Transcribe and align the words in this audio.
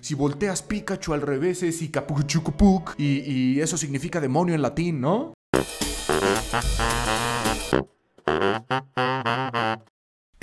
Si 0.00 0.14
volteas 0.14 0.62
Pikachu 0.62 1.14
al 1.14 1.22
revés 1.22 1.62
es 1.62 1.82
Ikapuchucupuk 1.82 2.94
y, 2.98 3.20
y 3.20 3.60
eso 3.60 3.76
significa 3.76 4.20
demonio 4.20 4.54
en 4.54 4.62
latín, 4.62 5.00
¿no? 5.00 5.34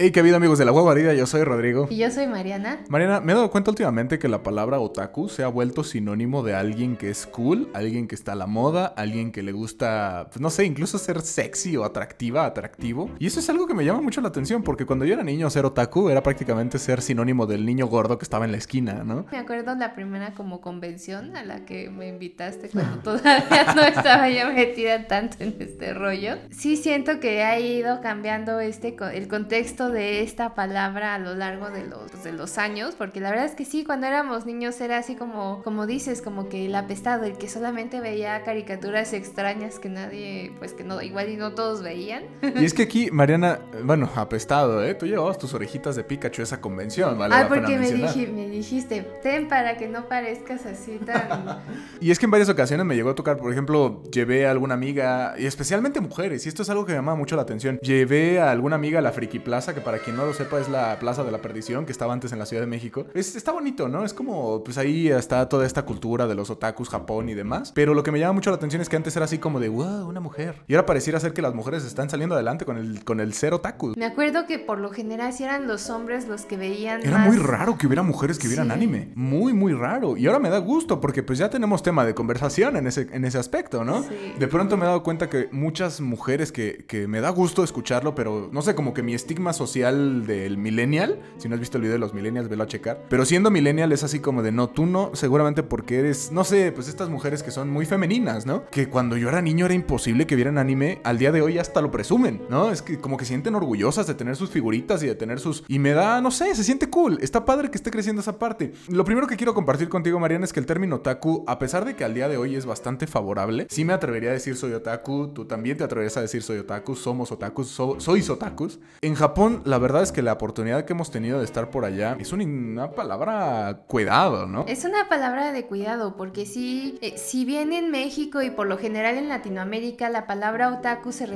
Hey, 0.06 0.12
¿qué 0.12 0.20
habido 0.20 0.38
amigos 0.38 0.60
de 0.60 0.66
la 0.66 0.72
guarida? 0.72 1.16
Yo 1.16 1.26
soy 1.26 1.44
Rodrigo. 1.44 1.88
Y 1.90 1.98
yo 1.98 2.12
soy 2.12 2.28
Mariana. 2.28 2.78
Mariana, 2.90 3.22
me 3.22 3.32
he 3.32 3.36
dado 3.36 3.50
cuenta 3.50 3.72
últimamente 3.72 4.20
que 4.20 4.28
la 4.28 4.44
palabra 4.44 4.80
otaku 4.80 5.30
se 5.30 5.42
ha 5.42 5.48
vuelto 5.48 5.84
sinónimo 5.84 6.44
de 6.44 6.54
alguien 6.54 6.96
que 6.96 7.10
es 7.10 7.26
cool, 7.26 7.72
alguien 7.74 8.08
que 8.08 8.14
está 8.14 8.34
a 8.34 8.36
la 8.36 8.46
moda, 8.46 8.86
alguien 8.86 9.32
que 9.32 9.42
le 9.42 9.52
gusta, 9.52 10.28
pues 10.30 10.42
no 10.42 10.52
sé, 10.52 10.66
incluso 10.66 11.00
ser 11.00 11.22
sexy 11.22 11.76
o 11.76 11.84
atractiva, 11.84 12.46
atractivo. 12.46 13.10
Y 13.18 13.26
eso 13.26 13.40
es 13.40 13.50
algo 13.50 13.66
que 13.66 13.74
me 13.74 13.84
llama 13.84 14.00
mucho 14.00 14.22
la 14.22 14.28
atención 14.28 14.62
porque 14.62 14.86
cuando 14.86 15.06
yo 15.06 15.16
era 15.16 15.24
niño 15.24 15.50
ser 15.50 15.66
otaku 15.66 16.10
era 16.10 16.22
prácticamente 16.22 16.78
ser 16.78 17.02
sinónimo 17.02 17.48
del 17.48 17.66
niño 17.66 17.88
gordo 17.88 18.20
que 18.20 18.26
estaba 18.26 18.46
en 18.46 18.52
la 18.52 18.58
esquina, 18.58 19.04
¿no? 19.04 19.26
Me 19.32 19.40
acuerdo 19.40 19.74
la 19.74 19.96
primera 19.96 20.36
como 20.36 20.62
convención 20.62 21.36
a 21.36 21.44
la 21.44 21.66
que 21.66 21.90
me 21.90 22.10
invitaste 22.10 22.70
cuando 22.70 22.98
todavía 23.18 23.74
no 23.76 23.82
estaba 23.82 24.30
yo 24.30 24.54
metida 24.54 25.08
tanto 25.08 25.38
en 25.40 25.56
este 25.60 25.96
rollo. 25.96 26.36
Sí 26.52 26.78
siento 26.78 27.20
que 27.20 27.42
ha 27.42 27.60
ido 27.60 28.02
cambiando 28.02 28.60
este 28.60 28.96
el 29.12 29.28
contexto 29.28 29.95
de 29.96 30.22
esta 30.22 30.54
palabra 30.54 31.16
a 31.16 31.20
lo 31.20 31.34
largo 31.34 31.72
de 31.72 31.88
los, 31.88 32.24
de 32.24 32.34
los 32.34 32.58
años, 32.58 32.94
porque 32.96 33.20
la 33.20 33.32
verdad 33.32 33.46
es 33.46 33.56
que 33.56 33.66
sí, 33.66 33.84
cuando 33.84 34.06
éramos 34.06 34.46
niños 34.46 34.80
era 34.82 34.98
así 34.98 35.16
como, 35.16 35.64
como 35.64 35.88
dices, 35.88 36.22
como 36.22 36.50
que 36.50 36.66
el 36.66 36.76
apestado, 36.76 37.24
el 37.24 37.38
que 37.38 37.50
solamente 37.50 38.02
veía 38.02 38.44
caricaturas 38.44 39.14
extrañas 39.14 39.80
que 39.80 39.90
nadie, 39.90 40.54
pues 40.60 40.74
que 40.74 40.84
no, 40.84 41.02
igual 41.02 41.30
y 41.30 41.38
no 41.38 41.54
todos 41.54 41.82
veían. 41.82 42.24
Y 42.42 42.66
es 42.66 42.74
que 42.74 42.84
aquí, 42.84 43.10
Mariana, 43.10 43.60
bueno, 43.84 44.10
apestado, 44.16 44.84
¿eh? 44.84 44.94
Tú 44.96 45.08
llevabas 45.08 45.38
tus 45.38 45.54
orejitas 45.54 45.96
de 45.96 46.04
Pikachu 46.04 46.42
a 46.42 46.44
esa 46.44 46.62
convención, 46.62 47.18
¿vale? 47.18 47.36
Ah, 47.36 47.46
porque 47.48 47.78
me, 47.78 47.92
me 48.28 48.50
dijiste, 48.50 49.02
ten 49.24 49.48
para 49.48 49.78
que 49.78 49.88
no 49.88 50.08
parezcas 50.08 50.66
así 50.66 51.00
tan... 51.06 51.62
y 52.02 52.12
es 52.12 52.20
que 52.20 52.26
en 52.26 52.32
varias 52.32 52.50
ocasiones 52.50 52.86
me 52.86 52.96
llegó 52.96 53.12
a 53.12 53.16
tocar, 53.16 53.38
por 53.38 53.52
ejemplo, 53.52 54.04
llevé 54.12 54.46
a 54.46 54.52
alguna 54.52 54.74
amiga, 54.74 55.36
y 55.38 55.46
especialmente 55.46 56.02
mujeres, 56.02 56.46
y 56.46 56.50
esto 56.50 56.64
es 56.64 56.70
algo 56.70 56.86
que 56.86 56.92
me 56.92 56.98
llama 56.98 57.16
mucho 57.16 57.36
la 57.38 57.44
atención, 57.44 57.80
llevé 57.82 58.42
a 58.42 58.52
alguna 58.52 58.76
amiga 58.76 59.00
a 59.00 59.02
la 59.02 59.12
Friki 59.14 59.40
Plaza 59.40 59.74
que 59.74 59.82
para 59.86 60.00
quien 60.00 60.16
no 60.16 60.26
lo 60.26 60.34
sepa 60.34 60.60
es 60.60 60.68
la 60.68 60.98
Plaza 61.00 61.24
de 61.24 61.32
la 61.32 61.38
Perdición, 61.38 61.86
que 61.86 61.92
estaba 61.92 62.12
antes 62.12 62.34
en 62.34 62.40
la 62.40 62.48
Ciudad 62.48 62.64
de 62.64 62.68
México. 62.68 63.06
está 63.14 63.52
bonito, 63.52 63.88
¿no? 63.88 64.04
Es 64.04 64.16
como, 64.16 64.64
pues 64.64 64.80
ahí 64.80 65.10
está 65.10 65.48
toda 65.48 65.66
esta 65.66 65.86
cultura 65.86 66.26
de 66.26 66.34
los 66.34 66.50
otakus, 66.50 66.90
Japón 66.90 67.30
y 67.30 67.36
demás. 67.36 67.72
Pero 67.74 67.94
lo 67.94 68.02
que 68.02 68.12
me 68.12 68.20
llama 68.20 68.34
mucho 68.34 68.50
la 68.50 68.56
atención 68.56 68.82
es 68.82 68.90
que 68.90 68.96
antes 68.96 69.16
era 69.16 69.26
así 69.26 69.38
como 69.38 69.60
de, 69.60 69.70
wow, 69.70 70.10
una 70.10 70.20
mujer. 70.20 70.64
Y 70.68 70.74
ahora 70.74 70.88
pareciera 70.88 71.20
ser 71.20 71.34
que 71.34 71.44
las 71.44 71.54
mujeres 71.54 71.86
están 71.86 72.10
saliendo 72.10 72.34
adelante 72.34 72.66
con 72.66 72.78
el, 72.78 73.06
con 73.06 73.20
el 73.20 73.34
ser 73.34 73.54
otaku. 73.54 73.94
Me 73.96 74.06
acuerdo 74.06 74.48
que 74.48 74.58
por 74.58 74.80
lo 74.80 74.90
general 74.90 75.32
si 75.34 75.44
eran 75.44 75.68
los 75.68 75.92
hombres 75.92 76.28
los 76.28 76.46
que 76.46 76.58
veían. 76.58 77.06
Era 77.06 77.20
muy 77.20 77.38
raro 77.38 77.78
que 77.78 77.86
hubiera 77.86 78.02
mujeres 78.02 78.40
que 78.40 78.48
vieran 78.48 78.72
anime. 78.72 79.12
Muy, 79.14 79.54
muy 79.54 79.74
raro. 79.74 80.18
Y 80.18 80.26
ahora 80.26 80.40
me 80.40 80.50
da 80.50 80.58
gusto 80.58 81.00
porque 81.00 81.22
pues 81.22 81.38
ya 81.38 81.52
tenemos 81.52 81.84
tema 81.84 82.06
de 82.06 82.16
conversación 82.16 82.76
en 82.76 82.88
ese, 82.88 83.08
en 83.12 83.24
ese 83.24 83.38
aspecto, 83.38 83.84
¿no? 83.84 84.02
Sí. 84.02 84.34
De 84.40 84.48
pronto 84.48 84.78
me 84.78 84.86
he 84.86 84.88
dado 84.88 85.04
cuenta 85.04 85.30
que 85.30 85.48
muchas 85.52 86.02
mujeres 86.02 86.52
que, 86.52 86.86
que 86.88 87.08
me 87.08 87.22
da 87.22 87.30
gusto 87.30 87.64
escucharlo, 87.64 88.16
pero 88.16 88.50
no 88.52 88.64
sé, 88.64 88.74
como 88.74 88.96
que 88.96 89.04
mi 89.04 89.14
estigma 89.14 89.54
social 89.54 89.75
del 89.82 90.58
millennial. 90.58 91.20
Si 91.38 91.50
no 91.50 91.56
has 91.56 91.60
visto 91.60 91.78
el 91.78 91.84
video 91.84 91.94
de 91.94 92.00
los 92.00 92.14
millennials, 92.14 92.50
velo 92.50 92.64
a 92.64 92.68
checar. 92.68 93.04
Pero 93.10 93.26
siendo 93.26 93.52
millennial 93.52 93.92
es 93.92 94.04
así 94.04 94.20
como 94.20 94.42
de 94.42 94.52
no, 94.52 94.70
tú 94.70 94.86
no, 94.86 95.12
seguramente 95.14 95.64
porque 95.64 96.00
eres, 96.00 96.32
no 96.32 96.44
sé, 96.44 96.72
pues 96.72 96.88
estas 96.88 97.10
mujeres 97.10 97.44
que 97.44 97.52
son 97.52 97.70
muy 97.70 97.86
femeninas, 97.86 98.46
¿no? 98.46 98.66
Que 98.72 98.90
cuando 98.90 99.18
yo 99.18 99.30
era 99.30 99.42
niño 99.42 99.66
era 99.66 99.74
imposible 99.74 100.28
que 100.28 100.36
vieran 100.36 100.58
anime, 100.58 101.00
al 101.04 101.18
día 101.18 101.32
de 101.32 101.42
hoy 101.42 101.60
hasta 101.60 101.82
lo 101.82 101.92
presumen, 101.92 102.42
¿no? 102.50 102.72
Es 102.72 102.82
que 102.82 103.00
como 103.00 103.18
que 103.18 103.26
sienten 103.26 103.56
orgullosas 103.56 104.08
de 104.08 104.14
tener 104.14 104.36
sus 104.36 104.50
figuritas 104.50 105.04
y 105.04 105.08
de 105.08 105.16
tener 105.16 105.40
sus... 105.40 105.64
Y 105.68 105.80
me 105.80 105.92
da, 105.92 106.22
no 106.22 106.32
sé, 106.32 106.54
se 106.56 106.64
siente 106.64 106.90
cool. 106.90 107.18
Está 107.22 107.46
padre 107.46 107.70
que 107.70 107.78
esté 107.78 107.92
creciendo 107.92 108.22
esa 108.22 108.40
parte. 108.40 108.74
Lo 108.88 109.06
primero 109.06 109.28
que 109.28 109.38
quiero 109.38 109.54
compartir 109.54 109.90
contigo, 109.90 110.20
Mariana, 110.20 110.46
es 110.46 110.54
que 110.54 110.60
el 110.60 110.66
término 110.66 110.98
otaku, 110.98 111.44
a 111.48 111.60
pesar 111.60 111.86
de 111.86 111.96
que 111.96 112.04
al 112.04 112.14
día 112.14 112.30
de 112.30 112.38
hoy 112.38 112.56
es 112.56 112.66
bastante 112.66 113.08
favorable, 113.08 113.68
sí 113.70 113.86
me 113.86 113.94
atrevería 113.94 114.30
a 114.30 114.34
decir 114.34 114.56
soy 114.56 114.74
otaku, 114.74 115.30
tú 115.30 115.46
también 115.46 115.78
te 115.78 115.84
atreverías 115.84 116.18
a 116.18 116.22
decir 116.22 116.44
soy 116.44 116.58
otaku, 116.60 116.96
somos 116.96 117.32
otakus, 117.32 117.68
so, 117.68 118.00
sois 118.00 118.30
otakus. 118.30 118.80
En 119.02 119.16
Japón, 119.16 119.62
la 119.66 119.80
verdad 119.80 120.04
es 120.04 120.12
que 120.12 120.22
la 120.22 120.34
oportunidad 120.34 120.86
que 120.86 120.94
hemos 120.94 121.12
tenido 121.12 121.40
de 121.40 121.46
estar 121.46 121.70
por 121.70 121.86
allá 121.86 122.16
es 122.20 122.32
una 122.32 122.92
palabra 122.92 123.82
cuidado, 123.88 124.48
¿no? 124.48 124.66
Es 124.68 124.86
una 124.86 125.10
palabra 125.10 125.52
de 125.52 125.66
cuidado, 125.66 126.16
porque 126.16 126.46
sí, 126.46 126.98
eh, 127.02 127.18
si 127.18 127.46
bien 127.46 127.74
en 127.74 127.92
México 127.92 128.42
y 128.42 128.52
por 128.52 128.68
lo 128.68 128.78
general 128.78 129.18
en 129.18 129.28
Latinoamérica 129.28 130.10
la 130.10 130.28
palabra 130.28 130.72
otaku 130.72 131.12
se, 131.12 131.28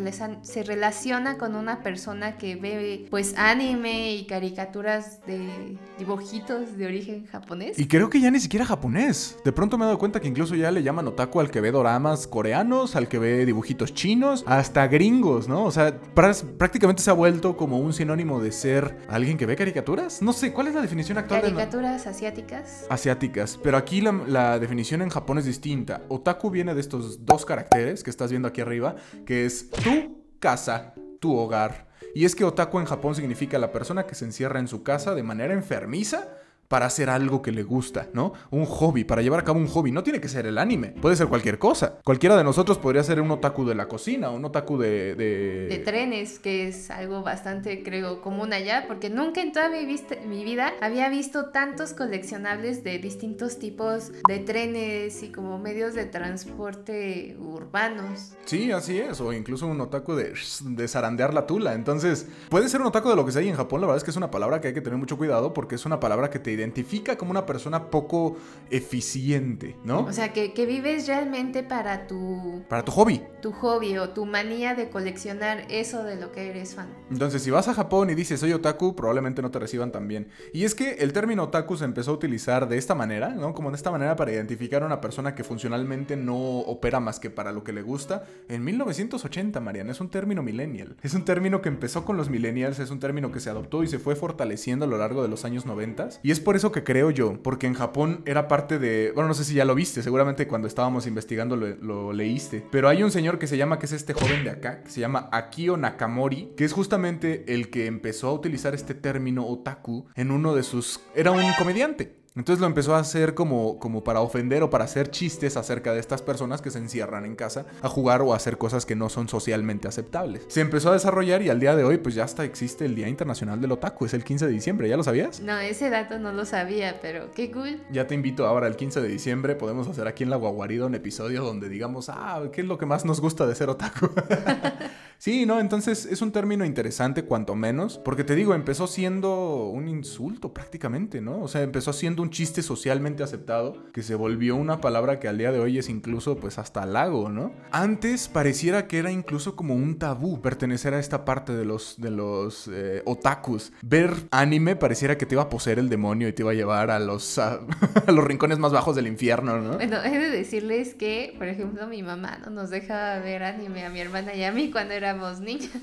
se 0.41 0.63
relaciona 0.63 1.37
con 1.37 1.55
una 1.55 1.81
persona 1.81 2.37
que 2.37 2.55
ve 2.55 3.07
pues 3.09 3.35
anime 3.37 4.13
y 4.13 4.25
caricaturas 4.25 5.25
de 5.25 5.77
dibujitos 5.97 6.77
de 6.77 6.85
origen 6.85 7.25
japonés. 7.27 7.77
Y 7.79 7.87
creo 7.87 8.09
que 8.09 8.21
ya 8.21 8.31
ni 8.31 8.39
siquiera 8.39 8.65
japonés. 8.65 9.37
De 9.43 9.51
pronto 9.51 9.77
me 9.77 9.85
he 9.85 9.87
dado 9.87 9.97
cuenta 9.97 10.19
que 10.19 10.27
incluso 10.27 10.55
ya 10.55 10.71
le 10.71 10.83
llaman 10.83 11.07
otaku 11.07 11.39
al 11.39 11.51
que 11.51 11.61
ve 11.61 11.71
doramas 11.71 12.27
coreanos, 12.27 12.95
al 12.95 13.07
que 13.07 13.17
ve 13.17 13.45
dibujitos 13.45 13.93
chinos, 13.93 14.43
hasta 14.47 14.87
gringos, 14.87 15.47
¿no? 15.47 15.63
O 15.63 15.71
sea, 15.71 15.99
prácticamente 16.13 17.01
se 17.01 17.09
ha 17.09 17.13
vuelto 17.13 17.57
como 17.57 17.79
un 17.79 17.93
sinónimo 18.09 18.41
de 18.41 18.51
ser 18.51 18.97
alguien 19.07 19.37
que 19.37 19.45
ve 19.45 19.55
caricaturas. 19.55 20.23
No 20.23 20.33
sé, 20.33 20.51
¿cuál 20.51 20.67
es 20.67 20.73
la 20.73 20.81
definición 20.81 21.19
actual? 21.19 21.41
Caricaturas 21.41 22.07
asiáticas. 22.07 22.87
Asiáticas, 22.89 23.59
pero 23.61 23.77
aquí 23.77 24.01
la, 24.01 24.57
definición 24.57 25.03
en 25.03 25.09
Japón 25.09 25.37
es 25.37 25.45
distinta. 25.45 26.01
Otaku 26.07 26.49
viene 26.49 26.73
de 26.73 26.81
estos 26.81 27.23
dos 27.23 27.45
caracteres 27.45 28.03
que 28.03 28.09
estás 28.09 28.31
viendo 28.31 28.47
aquí 28.47 28.61
arriba, 28.61 28.95
que 29.27 29.45
es 29.45 29.69
tu 29.69 30.23
casa, 30.39 30.95
tu 31.19 31.37
hogar. 31.37 31.87
Y 32.15 32.25
es 32.25 32.35
que 32.35 32.45
otaku 32.45 32.79
en 32.79 32.85
Japón 32.85 33.13
significa 33.13 33.59
la 33.59 33.71
persona 33.71 34.07
que 34.07 34.15
se 34.15 34.25
encierra 34.25 34.59
en 34.59 34.67
su 34.67 34.81
casa 34.81 35.13
de 35.13 35.21
manera 35.21 35.53
enfermiza 35.53 36.29
para 36.69 36.85
hacer 36.85 37.09
algo 37.09 37.41
que 37.41 37.51
le 37.51 37.63
gusta, 37.63 38.07
¿no? 38.13 38.31
Un 38.51 38.65
hobby, 38.65 39.03
para 39.03 39.23
llevar 39.23 39.39
a 39.41 39.43
cabo 39.43 39.59
un 39.59 39.67
hobby. 39.67 39.91
No 39.91 40.03
tiene 40.03 40.21
que 40.21 40.29
ser 40.29 40.45
el 40.45 40.57
anime, 40.59 40.89
puede 41.01 41.15
ser 41.15 41.27
cualquier 41.27 41.57
cosa. 41.57 41.97
Cualquiera 42.03 42.37
de 42.37 42.43
nosotros 42.43 42.77
podría 42.77 43.03
ser 43.03 43.19
un 43.19 43.31
otaku 43.31 43.65
de 43.65 43.73
la 43.73 43.87
cocina, 43.87 44.29
un 44.29 44.45
otaku 44.45 44.77
de... 44.77 45.15
De, 45.15 45.81
trenes, 45.83 46.37
que 46.37 46.67
es 46.67 46.91
algo 46.91 47.23
bastante, 47.23 47.81
creo, 47.81 48.21
común 48.21 48.53
allá, 48.53 48.85
porque 48.87 49.09
nunca 49.09 49.41
en 49.41 49.51
toda 49.51 49.69
mi, 49.69 49.79
mi 50.27 50.43
vida 50.43 50.73
había 50.81 51.09
visto 51.09 51.47
tantos 51.47 51.93
coleccionables 51.93 52.83
de 52.83 52.99
distintos 52.99 53.57
tipos 53.57 54.11
de 54.27 54.37
trenes 54.37 55.23
y 55.23 55.31
como 55.31 55.57
medios 55.57 55.95
de 55.95 56.05
transporte 56.05 57.35
urbanos. 57.39 58.33
Sí, 58.45 58.71
así 58.71 58.99
es, 58.99 59.19
o 59.21 59.33
incluso 59.33 59.65
un 59.65 59.81
otaku 59.81 60.13
de, 60.13 60.33
de 60.61 60.87
zarandear 60.87 61.33
la 61.33 61.47
tula. 61.47 61.73
Entonces, 61.73 62.27
puede 62.49 62.69
ser 62.69 62.81
un 62.81 62.87
otaku 62.87 63.09
de 63.09 63.15
lo 63.15 63.25
que 63.25 63.31
sea 63.31 63.41
y 63.41 63.49
en 63.49 63.55
Japón 63.55 63.81
la 63.81 63.87
verdad 63.87 63.97
es 63.97 64.03
que 64.03 64.11
es 64.11 64.17
una 64.17 64.29
palabra 64.29 64.61
que 64.61 64.67
hay 64.67 64.73
que 64.75 64.81
tener 64.81 64.99
mucho 64.99 65.17
cuidado 65.17 65.51
porque 65.53 65.73
es 65.73 65.85
una 65.87 65.99
palabra 65.99 66.29
que 66.29 66.37
te 66.37 66.58
identifica 66.59 67.17
como 67.17 67.31
una 67.31 67.45
persona 67.45 67.89
poco 67.89 68.37
eficiente, 68.69 69.75
¿no? 69.83 70.01
O 70.01 70.13
sea, 70.13 70.33
que, 70.33 70.49
vives 70.69 71.07
realmente 71.07 71.63
para 71.63 72.05
tu... 72.05 72.63
Para 72.67 72.83
tu 72.83 72.91
hobby. 72.91 73.23
Tu 73.41 73.51
hobby 73.51 73.97
o 73.97 74.09
tu 74.09 74.25
manía 74.25 74.75
de 74.75 74.89
coleccionar 74.89 75.65
eso 75.69 76.03
de 76.03 76.15
lo 76.15 76.31
que 76.31 76.49
eres 76.49 76.75
fan. 76.75 76.89
Entonces, 77.09 77.41
si 77.41 77.49
vas 77.49 77.67
a 77.67 77.73
Japón 77.73 78.09
y 78.09 78.15
dices 78.15 78.39
soy 78.39 78.53
otaku, 78.53 78.95
probablemente 78.95 79.41
no 79.41 79.51
te 79.51 79.59
reciban 79.59 79.91
tan 79.91 80.07
bien. 80.07 80.27
Y 80.53 80.65
es 80.65 80.75
que 80.75 80.95
el 80.95 81.13
término 81.13 81.43
otaku 81.43 81.77
se 81.77 81.85
empezó 81.85 82.11
a 82.11 82.13
utilizar 82.13 82.67
de 82.67 82.77
esta 82.77 82.95
manera, 82.95 83.29
¿no? 83.29 83.53
Como 83.53 83.71
de 83.71 83.77
esta 83.77 83.91
manera 83.91 84.15
para 84.15 84.31
identificar 84.31 84.83
a 84.83 84.85
una 84.85 85.01
persona 85.01 85.35
que 85.35 85.43
funcionalmente 85.43 86.15
no 86.15 86.37
opera 86.37 86.99
más 86.99 87.19
que 87.19 87.29
para 87.29 87.51
lo 87.51 87.63
que 87.63 87.73
le 87.73 87.81
gusta. 87.81 88.25
En 88.47 88.63
1980, 88.63 89.59
Mariana, 89.59 89.91
es 89.91 90.01
un 90.01 90.09
término 90.09 90.43
millennial. 90.43 90.95
Es 91.01 91.13
un 91.13 91.25
término 91.25 91.61
que 91.61 91.69
empezó 91.69 92.05
con 92.05 92.17
los 92.17 92.29
millennials, 92.29 92.79
es 92.79 92.91
un 92.91 92.99
término 92.99 93.31
que 93.31 93.39
se 93.39 93.49
adoptó 93.49 93.83
y 93.83 93.87
se 93.87 93.99
fue 93.99 94.15
fortaleciendo 94.15 94.85
a 94.85 94.87
lo 94.87 94.97
largo 94.97 95.21
de 95.21 95.27
los 95.27 95.45
años 95.45 95.65
90. 95.65 96.09
Y 96.23 96.31
es 96.31 96.39
por 96.49 96.55
eso 96.55 96.71
que 96.71 96.83
creo 96.83 97.11
yo, 97.11 97.39
porque 97.43 97.67
en 97.67 97.75
Japón 97.75 98.23
era 98.25 98.47
parte 98.47 98.79
de, 98.79 99.11
bueno, 99.13 99.27
no 99.27 99.35
sé 99.35 99.45
si 99.45 99.53
ya 99.53 99.65
lo 99.65 99.75
viste, 99.75 100.01
seguramente 100.01 100.47
cuando 100.47 100.67
estábamos 100.67 101.05
investigando 101.05 101.55
lo, 101.55 102.11
leíste, 102.11 102.65
pero 102.71 102.89
hay 102.89 103.03
un 103.03 103.11
señor 103.11 103.37
que 103.37 103.45
se 103.45 103.55
llama, 103.55 103.77
que 103.77 103.85
es 103.85 103.91
este 103.91 104.13
joven 104.13 104.43
de 104.43 104.49
acá, 104.49 104.81
que 104.81 104.89
se 104.89 104.99
llama 104.99 105.29
Akio 105.31 105.77
Nakamori, 105.77 106.53
que 106.57 106.65
es 106.65 106.73
justamente 106.73 107.53
el 107.53 107.69
que 107.69 107.85
empezó 107.85 108.29
a 108.29 108.33
utilizar 108.33 108.73
este 108.73 108.95
término 108.95 109.45
otaku 109.45 110.07
en 110.15 110.31
uno 110.31 110.55
de 110.55 110.63
sus, 110.63 111.01
era 111.13 111.29
un 111.29 111.43
comediante. 111.59 112.18
Entonces 112.39 112.61
lo 112.61 112.67
empezó 112.67 112.95
a 112.95 112.99
hacer 112.99 113.33
como, 113.33 113.77
como 113.79 114.01
para 114.01 114.21
ofender 114.21 114.63
o 114.63 114.69
para 114.69 114.85
hacer 114.85 115.11
chistes 115.11 115.57
acerca 115.57 115.91
de 115.91 115.99
estas 115.99 116.21
personas 116.21 116.61
que 116.61 116.71
se 116.71 116.77
encierran 116.77 117.25
en 117.25 117.35
casa 117.35 117.65
a 117.81 117.89
jugar 117.89 118.21
o 118.21 118.31
a 118.31 118.37
hacer 118.37 118.57
cosas 118.57 118.85
que 118.85 118.95
no 118.95 119.09
son 119.09 119.27
socialmente 119.27 119.89
aceptables. 119.89 120.45
Se 120.47 120.61
empezó 120.61 120.89
a 120.89 120.93
desarrollar 120.93 121.41
y 121.41 121.49
al 121.49 121.59
día 121.59 121.75
de 121.75 121.83
hoy 121.83 121.97
pues 121.97 122.15
ya 122.15 122.23
hasta 122.23 122.45
existe 122.45 122.85
el 122.85 122.95
Día 122.95 123.09
Internacional 123.09 123.59
del 123.59 123.73
Otaku, 123.73 124.05
es 124.05 124.13
el 124.13 124.23
15 124.23 124.45
de 124.47 124.53
diciembre, 124.53 124.87
¿ya 124.87 124.95
lo 124.95 125.03
sabías? 125.03 125.41
No, 125.41 125.59
ese 125.59 125.89
dato 125.89 126.17
no 126.17 126.31
lo 126.31 126.45
sabía, 126.45 127.01
pero 127.01 127.29
qué 127.31 127.51
cool. 127.51 127.81
Ya 127.91 128.07
te 128.07 128.15
invito 128.15 128.47
ahora 128.47 128.67
el 128.67 128.77
15 128.77 129.01
de 129.01 129.09
diciembre, 129.09 129.55
podemos 129.55 129.89
hacer 129.89 130.07
aquí 130.07 130.23
en 130.23 130.29
La 130.29 130.37
Guaguarida 130.37 130.85
un 130.85 130.95
episodio 130.95 131.43
donde 131.43 131.67
digamos, 131.67 132.07
ah, 132.07 132.41
¿qué 132.53 132.61
es 132.61 132.67
lo 132.67 132.77
que 132.77 132.85
más 132.85 133.03
nos 133.03 133.19
gusta 133.19 133.47
de 133.47 133.55
ser 133.55 133.67
otaku? 133.67 134.11
Sí, 135.19 135.45
no, 135.45 135.59
entonces 135.59 136.05
es 136.05 136.21
un 136.21 136.31
término 136.31 136.63
interesante 136.63 137.25
cuanto 137.25 137.53
menos, 137.53 137.97
porque 137.97 138.23
te 138.23 138.35
digo, 138.35 138.55
empezó 138.55 138.87
siendo 138.87 139.65
un 139.65 139.89
insulto 139.89 140.53
prácticamente, 140.53 141.19
¿no? 141.19 141.41
O 141.41 141.49
sea, 141.49 141.61
empezó 141.61 141.91
siendo 141.91 142.23
un 142.23 142.29
chiste 142.29 142.61
socialmente 142.61 143.21
aceptado, 143.21 143.91
que 143.91 144.01
se 144.01 144.15
volvió 144.15 144.55
una 144.55 144.79
palabra 144.79 145.19
que 145.19 145.27
al 145.27 145.37
día 145.37 145.51
de 145.51 145.59
hoy 145.59 145.77
es 145.77 145.89
incluso 145.89 146.37
pues 146.37 146.57
hasta 146.57 146.83
halago, 146.83 147.27
¿no? 147.27 147.51
Antes 147.71 148.29
pareciera 148.29 148.87
que 148.87 148.97
era 148.97 149.11
incluso 149.11 149.57
como 149.57 149.75
un 149.75 149.99
tabú 149.99 150.41
pertenecer 150.41 150.93
a 150.93 150.99
esta 150.99 151.25
parte 151.25 151.51
de 151.51 151.65
los, 151.65 151.99
de 151.99 152.11
los 152.11 152.69
eh, 152.71 153.01
otakus. 153.05 153.73
Ver 153.81 154.13
anime 154.31 154.77
pareciera 154.77 155.17
que 155.17 155.25
te 155.25 155.35
iba 155.35 155.43
a 155.43 155.49
poseer 155.49 155.79
el 155.79 155.89
demonio 155.89 156.29
y 156.29 156.33
te 156.33 156.43
iba 156.43 156.51
a 156.51 156.55
llevar 156.55 156.91
a 156.91 156.99
los, 156.99 157.37
a, 157.39 157.59
los 158.07 158.23
rincones 158.23 158.57
más 158.57 158.71
bajos 158.71 158.95
del 158.95 159.07
infierno, 159.07 159.59
¿no? 159.59 159.73
Bueno, 159.73 160.01
he 160.01 160.17
de 160.17 160.29
decirles 160.29 160.95
que, 160.95 161.35
por 161.37 161.49
ejemplo, 161.49 161.87
mi 161.87 162.03
mamá 162.03 162.37
no 162.37 162.51
nos 162.51 162.69
deja 162.69 163.19
ver 163.19 163.43
anime 163.43 163.83
a 163.83 163.89
mi 163.89 163.99
hermana 163.99 164.33
y 164.33 164.43
a 164.45 164.53
cuando 164.71 164.93
era 164.93 165.08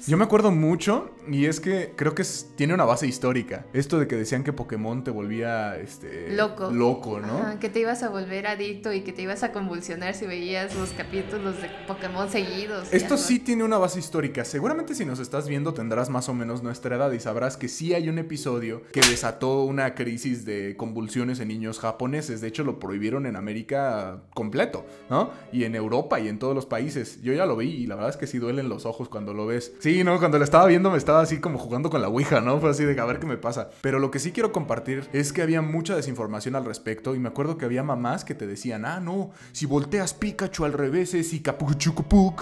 Yo 0.06 0.16
me 0.16 0.24
acuerdo 0.24 0.50
mucho 0.50 1.10
y 1.28 1.46
es 1.46 1.60
que 1.60 1.92
creo 1.96 2.14
que 2.14 2.24
tiene 2.56 2.74
una 2.74 2.84
base 2.84 3.06
histórica. 3.06 3.66
Esto 3.72 3.98
de 3.98 4.06
que 4.06 4.16
decían 4.16 4.44
que 4.44 4.52
Pokémon 4.52 5.04
te 5.04 5.10
volvía 5.10 5.76
este 5.76 6.30
loco. 6.34 6.70
Loco, 6.70 7.20
¿no? 7.20 7.58
que 7.60 7.68
te 7.68 7.80
ibas 7.80 8.02
a 8.02 8.08
volver 8.08 8.46
adicto 8.46 8.92
y 8.92 9.02
que 9.02 9.12
te 9.12 9.22
ibas 9.22 9.42
a 9.42 9.52
convulsionar 9.52 10.14
si 10.14 10.26
veías 10.26 10.74
los 10.74 10.90
capítulos 10.90 11.60
de 11.62 11.70
Pokémon 11.86 12.28
seguidos. 12.28 12.92
Esto 12.92 13.16
sí 13.16 13.38
tiene 13.38 13.64
una 13.64 13.78
base 13.78 13.98
histórica. 13.98 14.44
Seguramente 14.44 14.94
si 14.94 15.04
nos 15.04 15.18
estás 15.18 15.48
viendo 15.48 15.74
tendrás 15.74 16.10
más 16.10 16.28
o 16.28 16.34
menos 16.34 16.62
nuestra 16.62 16.96
edad 16.96 17.12
y 17.12 17.20
sabrás 17.20 17.56
que 17.56 17.68
sí 17.68 17.94
hay 17.94 18.08
un 18.08 18.18
episodio 18.18 18.82
que 18.92 19.00
desató 19.00 19.64
una 19.64 19.94
crisis 19.94 20.44
de 20.44 20.76
convulsiones 20.76 21.40
en 21.40 21.48
niños 21.48 21.78
japoneses. 21.78 22.40
De 22.40 22.48
hecho, 22.48 22.64
lo 22.64 22.78
prohibieron 22.78 23.26
en 23.26 23.36
América 23.36 24.22
completo, 24.34 24.86
¿no? 25.10 25.30
Y 25.52 25.64
en 25.64 25.74
Europa 25.74 26.20
y 26.20 26.28
en 26.28 26.38
todos 26.38 26.54
los 26.54 26.66
países. 26.66 27.22
Yo 27.22 27.32
ya 27.32 27.46
lo 27.46 27.56
vi 27.56 27.68
y 27.68 27.86
la 27.86 27.94
verdad 27.94 28.10
es 28.10 28.16
que 28.16 28.26
sí 28.26 28.38
duelen 28.38 28.68
los 28.68 28.86
ojos 28.86 29.08
cuando 29.16 29.32
lo 29.32 29.46
ves. 29.46 29.72
Sí, 29.78 30.04
no, 30.04 30.18
cuando 30.18 30.36
lo 30.36 30.44
estaba 30.44 30.66
viendo 30.66 30.90
me 30.90 30.98
estaba 30.98 31.22
así 31.22 31.38
como 31.38 31.58
jugando 31.58 31.88
con 31.88 32.02
la 32.02 32.08
Ouija, 32.08 32.42
¿no? 32.42 32.60
Fue 32.60 32.68
así 32.68 32.84
de 32.84 33.00
a 33.00 33.04
ver 33.06 33.18
qué 33.18 33.26
me 33.26 33.38
pasa. 33.38 33.70
Pero 33.80 33.98
lo 33.98 34.10
que 34.10 34.18
sí 34.18 34.30
quiero 34.30 34.52
compartir 34.52 35.08
es 35.14 35.32
que 35.32 35.40
había 35.40 35.62
mucha 35.62 35.96
desinformación 35.96 36.54
al 36.54 36.66
respecto 36.66 37.14
y 37.14 37.18
me 37.18 37.28
acuerdo 37.28 37.56
que 37.56 37.64
había 37.64 37.82
mamás 37.82 38.26
que 38.26 38.34
te 38.34 38.46
decían, 38.46 38.84
ah, 38.84 39.00
no, 39.00 39.30
si 39.52 39.64
volteas 39.64 40.12
Pikachu 40.12 40.66
al 40.66 40.74
revés 40.74 41.14
es 41.14 41.32
y 41.32 41.42